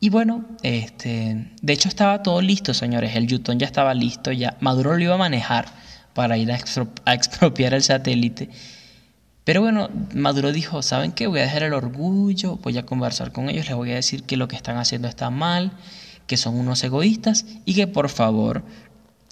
Y 0.00 0.08
bueno, 0.08 0.46
este, 0.64 1.46
de 1.60 1.72
hecho 1.72 1.88
estaba 1.88 2.24
todo 2.24 2.42
listo, 2.42 2.74
señores. 2.74 3.14
El 3.14 3.28
Yutón 3.28 3.60
ya 3.60 3.66
estaba 3.66 3.94
listo, 3.94 4.32
ya 4.32 4.56
Maduro 4.58 4.96
lo 4.96 5.04
iba 5.04 5.14
a 5.14 5.18
manejar 5.18 5.81
para 6.14 6.36
ir 6.36 6.52
a 6.52 7.14
expropiar 7.14 7.74
el 7.74 7.82
satélite. 7.82 8.50
Pero 9.44 9.60
bueno, 9.60 9.90
Maduro 10.14 10.52
dijo, 10.52 10.82
¿saben 10.82 11.12
qué? 11.12 11.26
Voy 11.26 11.40
a 11.40 11.42
dejar 11.42 11.64
el 11.64 11.72
orgullo, 11.72 12.56
voy 12.58 12.78
a 12.78 12.86
conversar 12.86 13.32
con 13.32 13.48
ellos, 13.48 13.66
les 13.66 13.74
voy 13.74 13.90
a 13.90 13.96
decir 13.96 14.22
que 14.22 14.36
lo 14.36 14.46
que 14.46 14.54
están 14.54 14.76
haciendo 14.76 15.08
está 15.08 15.30
mal, 15.30 15.72
que 16.28 16.36
son 16.36 16.54
unos 16.56 16.84
egoístas 16.84 17.44
y 17.64 17.74
que 17.74 17.88
por 17.88 18.08
favor 18.08 18.62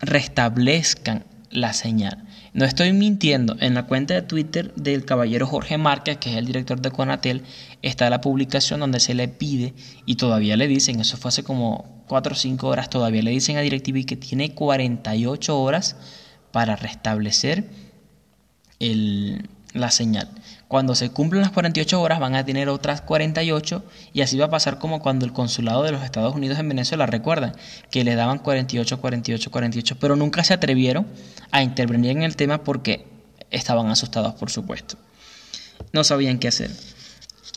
restablezcan 0.01 1.25
la 1.51 1.73
señal. 1.73 2.25
No 2.53 2.65
estoy 2.65 2.93
mintiendo, 2.93 3.57
en 3.61 3.75
la 3.75 3.87
cuenta 3.87 4.15
de 4.15 4.23
Twitter 4.23 4.75
del 4.75 5.05
caballero 5.05 5.47
Jorge 5.47 5.79
Márquez, 5.79 6.17
que 6.19 6.31
es 6.31 6.37
el 6.37 6.47
director 6.47 6.81
de 6.81 6.91
Conatel, 6.91 7.43
está 7.83 8.11
la 8.11 8.21
publicación 8.21 8.81
donde 8.81 8.99
se 8.99 9.15
le 9.15 9.29
pide 9.29 9.75
y 10.07 10.17
todavía 10.17 10.57
le 10.57 10.67
dicen, 10.67 10.99
eso 10.99 11.17
fue 11.17 11.29
hace 11.29 11.45
como 11.45 12.05
4 12.09 12.33
o 12.33 12.37
5 12.37 12.67
horas, 12.67 12.91
todavía 12.91 13.23
le 13.23 13.31
dicen 13.31 13.57
a 13.57 13.61
DirecTV 13.61 14.05
que 14.05 14.17
tiene 14.17 14.55
48 14.55 15.61
horas 15.61 15.97
para 16.53 16.77
restablecer 16.77 17.69
el, 18.79 19.49
la 19.73 19.91
señal. 19.91 20.29
Cuando 20.69 20.95
se 20.95 21.11
cumplen 21.11 21.43
las 21.43 21.51
48 21.51 22.01
horas 22.01 22.21
van 22.21 22.35
a 22.35 22.45
tener 22.45 22.69
otras 22.69 23.01
48 23.01 23.85
y 24.13 24.21
así 24.21 24.39
va 24.39 24.47
a 24.47 24.51
pasar 24.51 24.79
como 24.79 25.01
cuando 25.01 25.27
el 25.27 25.33
consulado 25.33 25.83
de 25.83 25.93
los 25.93 26.03
Estados 26.03 26.35
Unidos 26.35 26.59
en 26.59 26.69
Venezuela, 26.69 27.07
recuerdan, 27.07 27.55
que 27.91 28.05
le 28.05 28.15
daban 28.15 28.39
48, 28.39 29.01
48, 29.01 29.51
48, 29.51 29.97
pero 29.99 30.17
nunca 30.17 30.45
se 30.45 30.55
atrevieron 30.55 31.07
a 31.51 31.63
intervenir 31.63 32.13
en 32.13 32.23
el 32.23 32.37
tema 32.37 32.63
porque 32.63 33.07
estaban 33.51 33.89
asustados, 33.91 34.35
por 34.35 34.51
supuesto. 34.51 34.97
No 35.93 36.05
sabían 36.05 36.39
qué 36.39 36.49
hacer. 36.49 36.71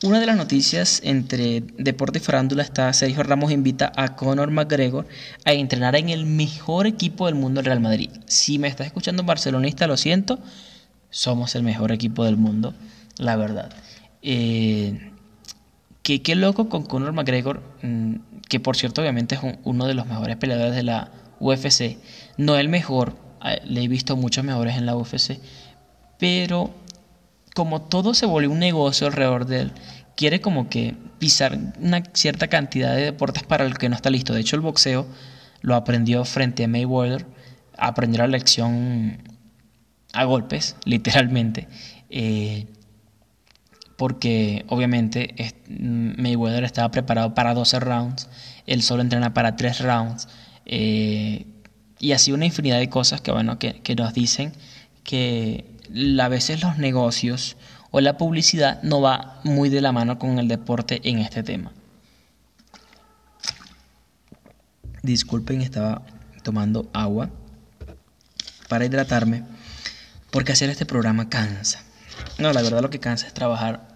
Una 0.03 0.19
de 0.19 0.25
las 0.25 0.35
noticias 0.35 0.99
entre 1.05 1.61
deporte 1.77 2.17
y 2.17 2.21
farándula 2.21 2.61
está 2.61 2.91
Sergio 2.91 3.23
Ramos 3.23 3.53
invita 3.53 3.89
a 3.95 4.17
Conor 4.17 4.51
McGregor 4.51 5.07
a 5.45 5.53
entrenar 5.53 5.95
en 5.95 6.09
el 6.09 6.25
mejor 6.25 6.87
equipo 6.87 7.27
del 7.27 7.35
mundo, 7.35 7.61
el 7.61 7.67
Real 7.67 7.79
Madrid. 7.79 8.09
Si 8.25 8.59
me 8.59 8.67
estás 8.67 8.85
escuchando 8.85 9.23
barcelonista, 9.23 9.87
lo 9.87 9.95
siento, 9.95 10.39
somos 11.09 11.55
el 11.55 11.63
mejor 11.63 11.93
equipo 11.93 12.25
del 12.25 12.35
mundo, 12.35 12.73
la 13.17 13.37
verdad. 13.37 13.71
Eh, 14.21 15.13
qué, 16.01 16.35
loco 16.35 16.67
con 16.67 16.83
Conor 16.83 17.13
McGregor, 17.13 17.63
mm, 17.81 18.15
que 18.49 18.59
por 18.59 18.75
cierto 18.75 18.99
obviamente 18.99 19.35
es 19.35 19.41
uno 19.63 19.87
de 19.87 19.93
los 19.93 20.05
mejores 20.05 20.35
peleadores 20.35 20.75
de 20.75 20.83
la 20.83 21.11
UFC. 21.39 21.97
No 22.35 22.57
el 22.57 22.67
mejor, 22.67 23.15
le 23.63 23.83
he 23.83 23.87
visto 23.87 24.17
muchos 24.17 24.43
mejores 24.43 24.75
en 24.75 24.85
la 24.85 24.97
UFC, 24.97 25.39
pero 26.19 26.82
como 27.53 27.81
todo 27.81 28.13
se 28.13 28.25
volvió 28.25 28.51
un 28.51 28.59
negocio 28.59 29.07
alrededor 29.07 29.45
de 29.45 29.61
él, 29.61 29.71
quiere 30.15 30.41
como 30.41 30.69
que 30.69 30.95
pisar 31.19 31.57
una 31.79 32.03
cierta 32.13 32.47
cantidad 32.47 32.95
de 32.95 33.03
deportes 33.03 33.43
para 33.43 33.65
el 33.65 33.77
que 33.77 33.89
no 33.89 33.95
está 33.95 34.09
listo. 34.09 34.33
De 34.33 34.41
hecho, 34.41 34.55
el 34.55 34.61
boxeo 34.61 35.07
lo 35.61 35.75
aprendió 35.75 36.25
frente 36.25 36.63
a 36.63 36.67
Mayweather, 36.67 37.25
aprendió 37.77 38.21
la 38.21 38.27
lección 38.27 39.19
a 40.13 40.23
golpes, 40.25 40.75
literalmente, 40.85 41.67
eh, 42.09 42.67
porque 43.97 44.65
obviamente 44.67 45.35
Mayweather 45.69 46.63
estaba 46.63 46.91
preparado 46.91 47.33
para 47.33 47.53
12 47.53 47.79
rounds, 47.79 48.29
él 48.65 48.81
solo 48.81 49.01
entrena 49.01 49.33
para 49.33 49.55
3 49.55 49.79
rounds, 49.81 50.27
eh, 50.65 51.45
y 51.99 52.11
así 52.11 52.31
una 52.31 52.45
infinidad 52.45 52.79
de 52.79 52.89
cosas 52.89 53.21
que, 53.21 53.31
bueno, 53.31 53.59
que, 53.59 53.81
que 53.81 53.95
nos 53.95 54.13
dicen 54.13 54.51
que 55.03 55.72
a 56.19 56.27
veces 56.27 56.61
los 56.61 56.77
negocios 56.77 57.57
o 57.91 58.01
la 58.01 58.17
publicidad 58.17 58.81
no 58.83 59.01
va 59.01 59.39
muy 59.43 59.69
de 59.69 59.81
la 59.81 59.91
mano 59.91 60.17
con 60.17 60.39
el 60.39 60.47
deporte 60.47 61.01
en 61.03 61.19
este 61.19 61.43
tema. 61.43 61.71
Disculpen, 65.01 65.61
estaba 65.61 66.01
tomando 66.43 66.89
agua 66.93 67.29
para 68.69 68.85
hidratarme 68.85 69.43
porque 70.31 70.53
hacer 70.53 70.69
este 70.69 70.85
programa 70.85 71.29
cansa. 71.29 71.83
No, 72.39 72.53
la 72.53 72.61
verdad 72.61 72.81
lo 72.81 72.89
que 72.89 72.99
cansa 72.99 73.27
es 73.27 73.33
trabajar 73.33 73.87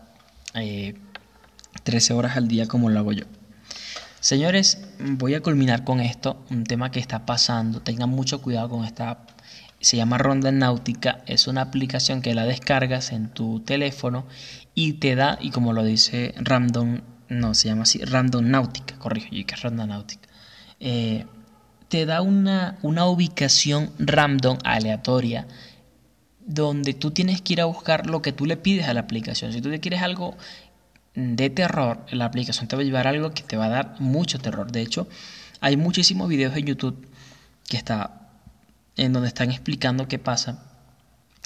13 1.83 2.13
eh, 2.13 2.15
horas 2.15 2.37
al 2.37 2.47
día 2.47 2.67
como 2.67 2.89
lo 2.89 2.99
hago 2.99 3.13
yo. 3.13 3.25
Señores, 4.19 4.79
voy 4.99 5.35
a 5.35 5.41
culminar 5.41 5.83
con 5.83 5.99
esto, 5.99 6.43
un 6.49 6.63
tema 6.63 6.91
que 6.91 6.99
está 6.99 7.25
pasando. 7.25 7.81
Tengan 7.81 8.09
mucho 8.09 8.41
cuidado 8.41 8.69
con 8.69 8.83
esta. 8.83 9.19
Se 9.79 9.97
llama 9.97 10.17
Ronda 10.17 10.51
Náutica. 10.51 11.23
Es 11.25 11.47
una 11.47 11.61
aplicación 11.61 12.21
que 12.21 12.33
la 12.33 12.45
descargas 12.45 13.11
en 13.11 13.29
tu 13.29 13.59
teléfono 13.59 14.25
y 14.73 14.93
te 14.93 15.15
da, 15.15 15.37
y 15.41 15.51
como 15.51 15.73
lo 15.73 15.83
dice 15.83 16.33
Random, 16.37 17.01
no, 17.29 17.53
se 17.53 17.67
llama 17.67 17.83
así, 17.83 17.99
Random 18.03 18.49
Náutica, 18.49 18.97
corrijo, 18.97 19.27
y 19.31 19.43
que 19.43 19.55
es 19.55 19.61
Ronda 19.61 19.85
Náutica. 19.85 20.29
Eh, 20.79 21.25
te 21.87 22.05
da 22.05 22.21
una, 22.21 22.77
una 22.81 23.05
ubicación 23.05 23.91
random 23.97 24.57
aleatoria 24.63 25.47
donde 26.45 26.93
tú 26.93 27.11
tienes 27.11 27.41
que 27.41 27.53
ir 27.53 27.61
a 27.61 27.65
buscar 27.65 28.07
lo 28.07 28.21
que 28.21 28.31
tú 28.31 28.45
le 28.45 28.57
pides 28.57 28.87
a 28.87 28.93
la 28.93 29.01
aplicación. 29.01 29.51
Si 29.53 29.61
tú 29.61 29.69
te 29.69 29.79
quieres 29.79 30.01
algo 30.01 30.35
de 31.13 31.49
terror, 31.49 32.05
la 32.11 32.25
aplicación 32.25 32.67
te 32.67 32.75
va 32.75 32.81
a 32.81 32.85
llevar 32.85 33.07
algo 33.07 33.31
que 33.31 33.43
te 33.43 33.57
va 33.57 33.65
a 33.65 33.69
dar 33.69 33.95
mucho 33.99 34.39
terror. 34.39 34.71
De 34.71 34.81
hecho, 34.81 35.07
hay 35.59 35.75
muchísimos 35.75 36.29
videos 36.29 36.55
en 36.55 36.65
YouTube 36.65 37.07
que 37.67 37.77
está 37.77 38.26
en 38.97 39.13
donde 39.13 39.29
están 39.29 39.51
explicando 39.51 40.07
qué 40.07 40.19
pasa. 40.19 40.63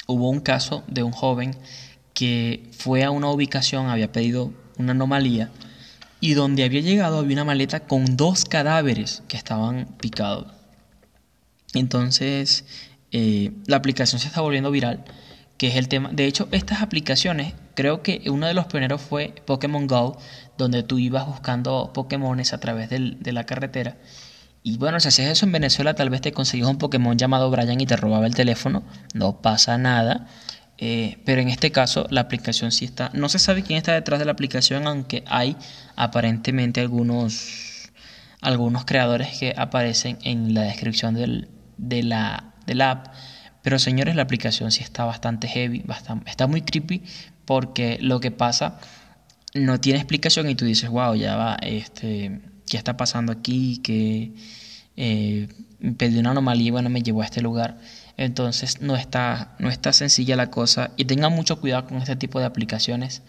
Hubo 0.07 0.29
un 0.29 0.39
caso 0.39 0.83
de 0.87 1.03
un 1.03 1.11
joven 1.11 1.55
que 2.13 2.69
fue 2.77 3.03
a 3.03 3.11
una 3.11 3.29
ubicación, 3.29 3.89
había 3.89 4.11
pedido 4.11 4.51
una 4.77 4.91
anomalía 4.91 5.51
y 6.19 6.33
donde 6.33 6.63
había 6.63 6.81
llegado 6.81 7.19
había 7.19 7.35
una 7.35 7.45
maleta 7.45 7.81
con 7.81 8.17
dos 8.17 8.45
cadáveres 8.45 9.23
que 9.27 9.37
estaban 9.37 9.85
picados. 9.99 10.47
Entonces, 11.73 12.65
eh, 13.11 13.51
la 13.65 13.77
aplicación 13.77 14.19
se 14.19 14.27
está 14.27 14.41
volviendo 14.41 14.71
viral 14.71 15.05
que 15.61 15.67
es 15.67 15.75
el 15.75 15.89
tema. 15.89 16.09
De 16.11 16.25
hecho, 16.25 16.47
estas 16.51 16.81
aplicaciones, 16.81 17.53
creo 17.75 18.01
que 18.01 18.23
uno 18.31 18.47
de 18.47 18.55
los 18.55 18.65
pioneros 18.65 18.99
fue 18.99 19.35
Pokémon 19.45 19.85
Go, 19.85 20.17
donde 20.57 20.81
tú 20.81 20.97
ibas 20.97 21.27
buscando 21.27 21.91
Pokémones 21.93 22.53
a 22.53 22.59
través 22.59 22.89
de 22.89 23.31
la 23.31 23.43
carretera. 23.43 23.95
Y 24.63 24.77
bueno, 24.77 24.99
si 24.99 25.07
hacías 25.07 25.29
eso 25.29 25.45
en 25.45 25.51
Venezuela, 25.51 25.95
tal 25.95 26.09
vez 26.09 26.21
te 26.21 26.31
conseguías 26.31 26.69
un 26.69 26.77
Pokémon 26.77 27.17
llamado 27.17 27.49
Brian 27.49 27.81
y 27.81 27.85
te 27.85 27.95
robaba 27.95 28.27
el 28.27 28.35
teléfono. 28.35 28.83
No 29.13 29.41
pasa 29.41 29.77
nada. 29.77 30.27
Eh, 30.77 31.19
pero 31.25 31.41
en 31.41 31.49
este 31.49 31.71
caso, 31.71 32.07
la 32.09 32.21
aplicación 32.21 32.71
sí 32.71 32.85
está. 32.85 33.11
No 33.13 33.29
se 33.29 33.39
sabe 33.39 33.63
quién 33.63 33.77
está 33.77 33.93
detrás 33.93 34.19
de 34.19 34.25
la 34.25 34.31
aplicación, 34.31 34.87
aunque 34.87 35.23
hay 35.27 35.55
aparentemente 35.95 36.81
algunos, 36.81 37.91
algunos 38.41 38.85
creadores 38.85 39.37
que 39.37 39.53
aparecen 39.57 40.17
en 40.23 40.53
la 40.53 40.63
descripción 40.63 41.13
del, 41.13 41.49
de, 41.77 42.03
la, 42.03 42.53
de 42.65 42.75
la 42.75 42.91
app 42.91 43.07
pero 43.61 43.77
señores, 43.79 44.15
la 44.15 44.23
aplicación 44.23 44.71
sí 44.71 44.83
está 44.83 45.05
bastante 45.05 45.47
heavy, 45.47 45.83
está 46.25 46.47
muy 46.47 46.61
creepy 46.61 47.03
porque 47.45 47.97
lo 48.01 48.19
que 48.19 48.31
pasa 48.31 48.79
no 49.53 49.79
tiene 49.79 49.99
explicación 49.99 50.49
y 50.49 50.55
tú 50.55 50.65
dices, 50.65 50.89
wow, 50.89 51.13
ya 51.15 51.35
va, 51.35 51.57
este, 51.61 52.41
¿qué 52.71 52.77
está 52.77 52.95
pasando 52.95 53.33
aquí? 53.33 53.79
Que 53.83 54.31
eh, 54.95 55.49
pedí 55.97 56.19
una 56.19 56.31
anomalía 56.31 56.67
y 56.67 56.71
bueno, 56.71 56.89
me 56.89 57.03
llevó 57.03 57.21
a 57.21 57.25
este 57.25 57.41
lugar. 57.41 57.79
Entonces 58.15 58.81
no 58.81 58.95
está, 58.95 59.55
no 59.59 59.69
está 59.69 59.91
sencilla 59.91 60.37
la 60.37 60.49
cosa 60.49 60.91
y 60.95 61.03
tengan 61.03 61.33
mucho 61.33 61.59
cuidado 61.59 61.87
con 61.87 61.97
este 61.97 62.15
tipo 62.15 62.39
de 62.39 62.45
aplicaciones. 62.45 63.23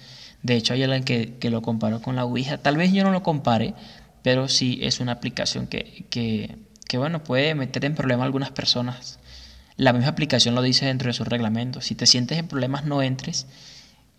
De 0.44 0.54
hecho, 0.54 0.74
hay 0.74 0.84
alguien 0.84 1.02
que, 1.02 1.38
que 1.40 1.50
lo 1.50 1.60
comparó 1.60 2.00
con 2.00 2.14
la 2.14 2.24
Ouija. 2.24 2.58
Tal 2.58 2.76
vez 2.76 2.92
yo 2.92 3.02
no 3.02 3.10
lo 3.10 3.24
compare, 3.24 3.74
pero 4.22 4.46
sí 4.46 4.78
es 4.80 5.00
una 5.00 5.10
aplicación 5.10 5.66
que, 5.66 6.06
que, 6.08 6.58
que 6.86 6.98
bueno, 6.98 7.24
puede 7.24 7.56
meter 7.56 7.84
en 7.84 7.96
problema 7.96 8.22
a 8.22 8.26
algunas 8.26 8.52
personas 8.52 9.18
la 9.76 9.92
misma 9.92 10.10
aplicación 10.10 10.54
lo 10.54 10.62
dice 10.62 10.86
dentro 10.86 11.08
de 11.08 11.14
sus 11.14 11.26
reglamentos. 11.26 11.86
Si 11.86 11.94
te 11.94 12.06
sientes 12.06 12.38
en 12.38 12.46
problemas, 12.46 12.84
no 12.84 13.02
entres. 13.02 13.46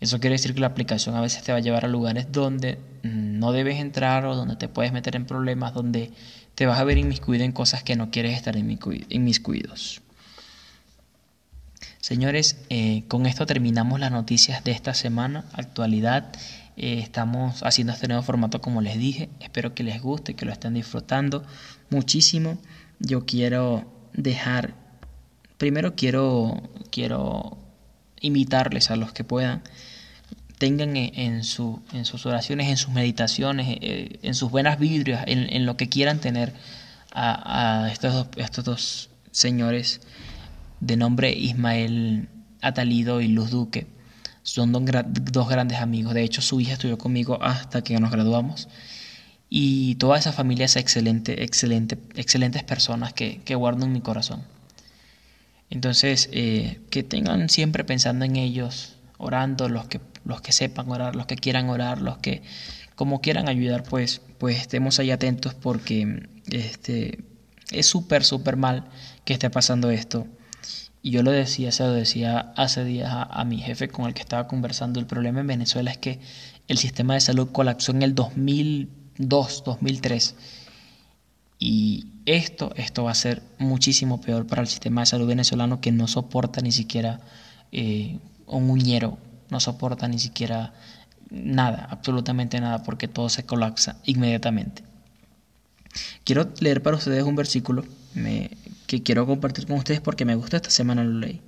Eso 0.00 0.20
quiere 0.20 0.34
decir 0.34 0.54
que 0.54 0.60
la 0.60 0.66
aplicación 0.66 1.14
a 1.14 1.20
veces 1.20 1.42
te 1.42 1.52
va 1.52 1.58
a 1.58 1.60
llevar 1.60 1.84
a 1.84 1.88
lugares 1.88 2.30
donde 2.30 2.78
no 3.02 3.52
debes 3.52 3.78
entrar 3.78 4.26
o 4.26 4.34
donde 4.34 4.56
te 4.56 4.68
puedes 4.68 4.92
meter 4.92 5.16
en 5.16 5.26
problemas, 5.26 5.72
donde 5.72 6.10
te 6.54 6.66
vas 6.66 6.78
a 6.78 6.84
ver 6.84 6.98
inmiscuido 6.98 7.44
en 7.44 7.52
cosas 7.52 7.82
que 7.82 7.96
no 7.96 8.10
quieres 8.10 8.36
estar 8.36 8.56
inmiscuidos. 8.56 10.02
Señores, 12.00 12.58
eh, 12.68 13.04
con 13.08 13.24
esto 13.24 13.46
terminamos 13.46 13.98
las 13.98 14.10
noticias 14.10 14.62
de 14.62 14.72
esta 14.72 14.92
semana, 14.92 15.46
actualidad. 15.52 16.32
Eh, 16.76 16.98
estamos 16.98 17.62
haciendo 17.62 17.94
este 17.94 18.08
nuevo 18.08 18.22
formato 18.22 18.60
como 18.60 18.82
les 18.82 18.98
dije. 18.98 19.30
Espero 19.40 19.74
que 19.74 19.84
les 19.84 20.02
guste, 20.02 20.34
que 20.34 20.44
lo 20.44 20.52
estén 20.52 20.74
disfrutando 20.74 21.44
muchísimo. 21.88 22.58
Yo 22.98 23.24
quiero 23.24 23.90
dejar 24.12 24.74
primero 25.56 25.94
quiero, 25.94 26.62
quiero 26.90 27.56
invitarles 28.24 28.90
a 28.90 28.96
los 28.96 29.12
que 29.12 29.24
puedan, 29.24 29.62
tengan 30.58 30.96
en, 30.96 31.44
su, 31.44 31.82
en 31.92 32.04
sus 32.04 32.26
oraciones, 32.26 32.68
en 32.68 32.76
sus 32.76 32.92
meditaciones, 32.92 33.78
eh, 33.80 34.18
en 34.22 34.34
sus 34.34 34.50
buenas 34.50 34.78
vidrios, 34.78 35.20
en, 35.26 35.66
lo 35.66 35.76
que 35.76 35.88
quieran 35.88 36.20
tener 36.20 36.52
a, 37.12 37.88
estos, 37.92 38.12
dos, 38.14 38.26
estos 38.36 38.64
dos 38.64 39.10
señores 39.30 40.00
de 40.80 40.96
nombre 40.96 41.32
Ismael 41.32 42.28
Atalido 42.60 43.20
y 43.20 43.28
Luz 43.28 43.50
Duque. 43.50 43.86
Son 44.42 44.72
dos, 44.72 45.48
grandes 45.48 45.78
amigos. 45.78 46.14
De 46.14 46.22
hecho, 46.22 46.42
su 46.42 46.60
hija 46.60 46.74
estudió 46.74 46.98
conmigo 46.98 47.42
hasta 47.42 47.82
que 47.82 47.98
nos 47.98 48.10
graduamos. 48.10 48.68
Y 49.48 49.94
toda 49.96 50.18
esa 50.18 50.32
familia 50.32 50.66
es 50.66 50.76
excelente, 50.76 51.44
excelente, 51.44 51.98
excelentes 52.14 52.62
personas 52.62 53.12
que, 53.12 53.40
que 53.44 53.54
guardo 53.54 53.84
en 53.86 53.92
mi 53.92 54.00
corazón. 54.00 54.42
Entonces, 55.70 56.28
eh, 56.32 56.80
que 56.90 57.02
tengan 57.02 57.48
siempre 57.48 57.84
pensando 57.84 58.24
en 58.24 58.36
ellos, 58.36 58.96
orando, 59.18 59.68
los 59.68 59.86
que, 59.86 60.00
los 60.24 60.40
que 60.40 60.52
sepan 60.52 60.90
orar, 60.90 61.16
los 61.16 61.26
que 61.26 61.36
quieran 61.36 61.68
orar, 61.68 62.00
los 62.00 62.18
que 62.18 62.42
como 62.94 63.20
quieran 63.20 63.48
ayudar, 63.48 63.82
pues, 63.82 64.20
pues 64.38 64.60
estemos 64.60 64.98
ahí 64.98 65.10
atentos 65.10 65.54
porque 65.54 66.28
este, 66.50 67.24
es 67.70 67.86
súper, 67.86 68.24
súper 68.24 68.56
mal 68.56 68.84
que 69.24 69.32
esté 69.32 69.50
pasando 69.50 69.90
esto. 69.90 70.26
Y 71.02 71.10
yo 71.10 71.22
lo 71.22 71.32
decía, 71.32 71.70
se 71.72 71.82
lo 71.82 71.92
decía 71.92 72.52
hace 72.56 72.84
días 72.84 73.10
a, 73.12 73.24
a, 73.24 73.44
mi 73.44 73.58
jefe 73.58 73.88
con 73.88 74.06
el 74.06 74.14
que 74.14 74.22
estaba 74.22 74.46
conversando. 74.48 75.00
El 75.00 75.06
problema 75.06 75.40
en 75.40 75.46
Venezuela 75.46 75.90
es 75.90 75.98
que 75.98 76.20
el 76.66 76.78
sistema 76.78 77.14
de 77.14 77.20
salud 77.20 77.50
colapsó 77.52 77.92
en 77.92 78.02
el 78.02 78.14
2002, 78.14 79.64
2003. 79.64 80.34
Y 81.58 82.06
esto, 82.26 82.72
esto 82.76 83.04
va 83.04 83.12
a 83.12 83.14
ser 83.14 83.42
muchísimo 83.58 84.20
peor 84.20 84.46
para 84.46 84.62
el 84.62 84.68
sistema 84.68 85.02
de 85.02 85.06
salud 85.06 85.26
venezolano 85.26 85.80
que 85.80 85.92
no 85.92 86.08
soporta 86.08 86.60
ni 86.60 86.72
siquiera 86.72 87.20
eh, 87.72 88.18
un 88.46 88.70
uñero, 88.70 89.18
no 89.50 89.60
soporta 89.60 90.08
ni 90.08 90.18
siquiera 90.18 90.74
nada, 91.30 91.86
absolutamente 91.90 92.60
nada, 92.60 92.82
porque 92.82 93.08
todo 93.08 93.28
se 93.28 93.44
colapsa 93.44 93.96
inmediatamente. 94.04 94.82
Quiero 96.24 96.52
leer 96.60 96.82
para 96.82 96.96
ustedes 96.96 97.24
un 97.24 97.36
versículo 97.36 97.84
que 98.86 99.02
quiero 99.02 99.26
compartir 99.26 99.66
con 99.66 99.76
ustedes 99.76 100.00
porque 100.00 100.24
me 100.24 100.34
gusta 100.34 100.56
esta 100.56 100.70
semana 100.70 101.04
lo 101.04 101.18
leí. 101.18 101.40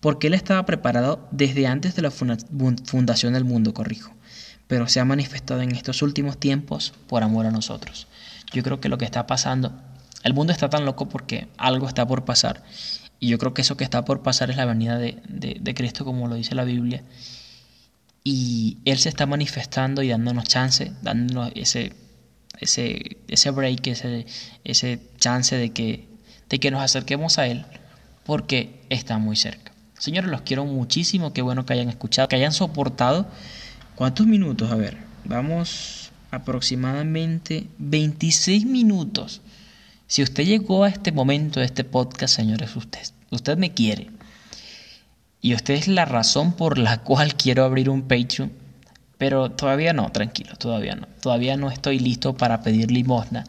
Porque 0.00 0.26
Él 0.26 0.34
estaba 0.34 0.66
preparado 0.66 1.26
desde 1.30 1.66
antes 1.66 1.94
de 1.96 2.02
la 2.02 2.10
fundación 2.10 3.32
del 3.32 3.44
mundo, 3.44 3.72
corrijo, 3.74 4.12
pero 4.66 4.88
se 4.88 5.00
ha 5.00 5.04
manifestado 5.04 5.62
en 5.62 5.72
estos 5.72 6.02
últimos 6.02 6.38
tiempos 6.38 6.92
por 7.08 7.22
amor 7.22 7.46
a 7.46 7.50
nosotros. 7.50 8.06
Yo 8.52 8.62
creo 8.62 8.80
que 8.80 8.88
lo 8.88 8.98
que 8.98 9.04
está 9.04 9.26
pasando 9.26 9.72
el 10.26 10.34
mundo 10.34 10.52
está 10.52 10.68
tan 10.68 10.84
loco 10.84 11.08
porque 11.08 11.46
algo 11.56 11.86
está 11.86 12.04
por 12.04 12.24
pasar. 12.24 12.64
Y 13.20 13.28
yo 13.28 13.38
creo 13.38 13.54
que 13.54 13.62
eso 13.62 13.76
que 13.76 13.84
está 13.84 14.04
por 14.04 14.22
pasar 14.22 14.50
es 14.50 14.56
la 14.56 14.64
venida 14.64 14.98
de, 14.98 15.74
Cristo, 15.76 16.04
como 16.04 16.26
lo 16.26 16.34
dice 16.34 16.56
la 16.56 16.64
Biblia. 16.64 17.04
Y 18.24 18.78
Él 18.84 18.98
se 18.98 19.08
está 19.08 19.24
manifestando 19.26 20.02
y 20.02 20.08
dándonos 20.08 20.44
chance, 20.44 20.90
dándonos 21.00 21.52
ese, 21.54 21.92
ese, 22.58 23.18
ese 23.28 23.50
break, 23.52 23.86
ese, 23.86 24.26
ese 24.64 25.00
chance 25.18 25.56
de 25.56 25.70
que, 25.70 26.08
de 26.48 26.58
que 26.58 26.72
nos 26.72 26.82
acerquemos 26.82 27.38
a 27.38 27.46
Él, 27.46 27.64
porque 28.24 28.84
está 28.90 29.18
muy 29.18 29.36
cerca. 29.36 29.70
Señores, 29.96 30.28
los 30.28 30.40
quiero 30.40 30.64
muchísimo, 30.64 31.32
qué 31.32 31.40
bueno 31.40 31.64
que 31.64 31.74
hayan 31.74 31.88
escuchado, 31.88 32.26
que 32.26 32.34
hayan 32.34 32.52
soportado. 32.52 33.28
¿Cuántos 33.94 34.26
minutos? 34.26 34.72
A 34.72 34.74
ver, 34.74 34.98
vamos 35.24 36.05
aproximadamente 36.30 37.66
26 37.78 38.66
minutos 38.66 39.40
si 40.08 40.22
usted 40.22 40.44
llegó 40.44 40.84
a 40.84 40.88
este 40.88 41.10
momento 41.10 41.58
de 41.58 41.66
este 41.66 41.82
podcast, 41.82 42.36
señores, 42.36 42.76
usted, 42.76 43.00
usted 43.30 43.58
me 43.58 43.72
quiere. 43.74 44.10
Y 45.40 45.52
usted 45.52 45.74
es 45.74 45.88
la 45.88 46.04
razón 46.04 46.52
por 46.52 46.78
la 46.78 46.98
cual 47.02 47.34
quiero 47.34 47.64
abrir 47.64 47.90
un 47.90 48.02
Patreon. 48.02 48.52
Pero 49.18 49.50
todavía 49.50 49.92
no, 49.92 50.12
tranquilo, 50.12 50.54
todavía 50.56 50.94
no. 50.94 51.08
Todavía 51.20 51.56
no 51.56 51.72
estoy 51.72 51.98
listo 51.98 52.36
para 52.36 52.62
pedir 52.62 52.92
limosna. 52.92 53.44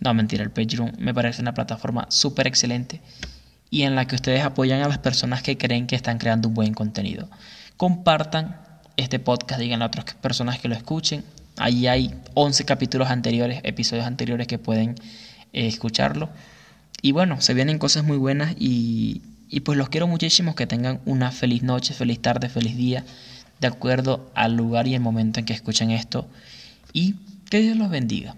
No, 0.00 0.12
mentira, 0.12 0.42
el 0.42 0.50
Patreon 0.50 0.96
me 0.98 1.14
parece 1.14 1.42
una 1.42 1.54
plataforma 1.54 2.06
súper 2.10 2.48
excelente 2.48 3.00
y 3.70 3.82
en 3.82 3.94
la 3.94 4.08
que 4.08 4.16
ustedes 4.16 4.42
apoyan 4.42 4.82
a 4.82 4.88
las 4.88 4.98
personas 4.98 5.44
que 5.44 5.58
creen 5.58 5.86
que 5.86 5.94
están 5.94 6.18
creando 6.18 6.48
un 6.48 6.54
buen 6.54 6.74
contenido. 6.74 7.28
Compartan 7.76 8.60
este 8.96 9.20
podcast, 9.20 9.60
digan 9.60 9.82
a 9.82 9.86
otras 9.86 10.14
personas 10.14 10.58
que 10.58 10.66
lo 10.66 10.74
escuchen. 10.74 11.22
Ahí 11.60 11.86
hay 11.88 12.14
11 12.32 12.64
capítulos 12.64 13.10
anteriores, 13.10 13.60
episodios 13.64 14.06
anteriores 14.06 14.46
que 14.46 14.58
pueden 14.58 14.94
eh, 15.52 15.66
escucharlo. 15.66 16.30
Y 17.02 17.12
bueno, 17.12 17.42
se 17.42 17.52
vienen 17.52 17.78
cosas 17.78 18.02
muy 18.02 18.16
buenas 18.16 18.54
y, 18.58 19.20
y 19.50 19.60
pues 19.60 19.76
los 19.76 19.90
quiero 19.90 20.06
muchísimo, 20.06 20.54
que 20.54 20.66
tengan 20.66 21.00
una 21.04 21.30
feliz 21.32 21.62
noche, 21.62 21.92
feliz 21.92 22.18
tarde, 22.22 22.48
feliz 22.48 22.78
día, 22.78 23.04
de 23.60 23.66
acuerdo 23.66 24.30
al 24.34 24.56
lugar 24.56 24.88
y 24.88 24.94
el 24.94 25.02
momento 25.02 25.38
en 25.38 25.44
que 25.44 25.52
escuchen 25.52 25.90
esto. 25.90 26.26
Y 26.94 27.16
que 27.50 27.60
Dios 27.60 27.76
los 27.76 27.90
bendiga. 27.90 28.36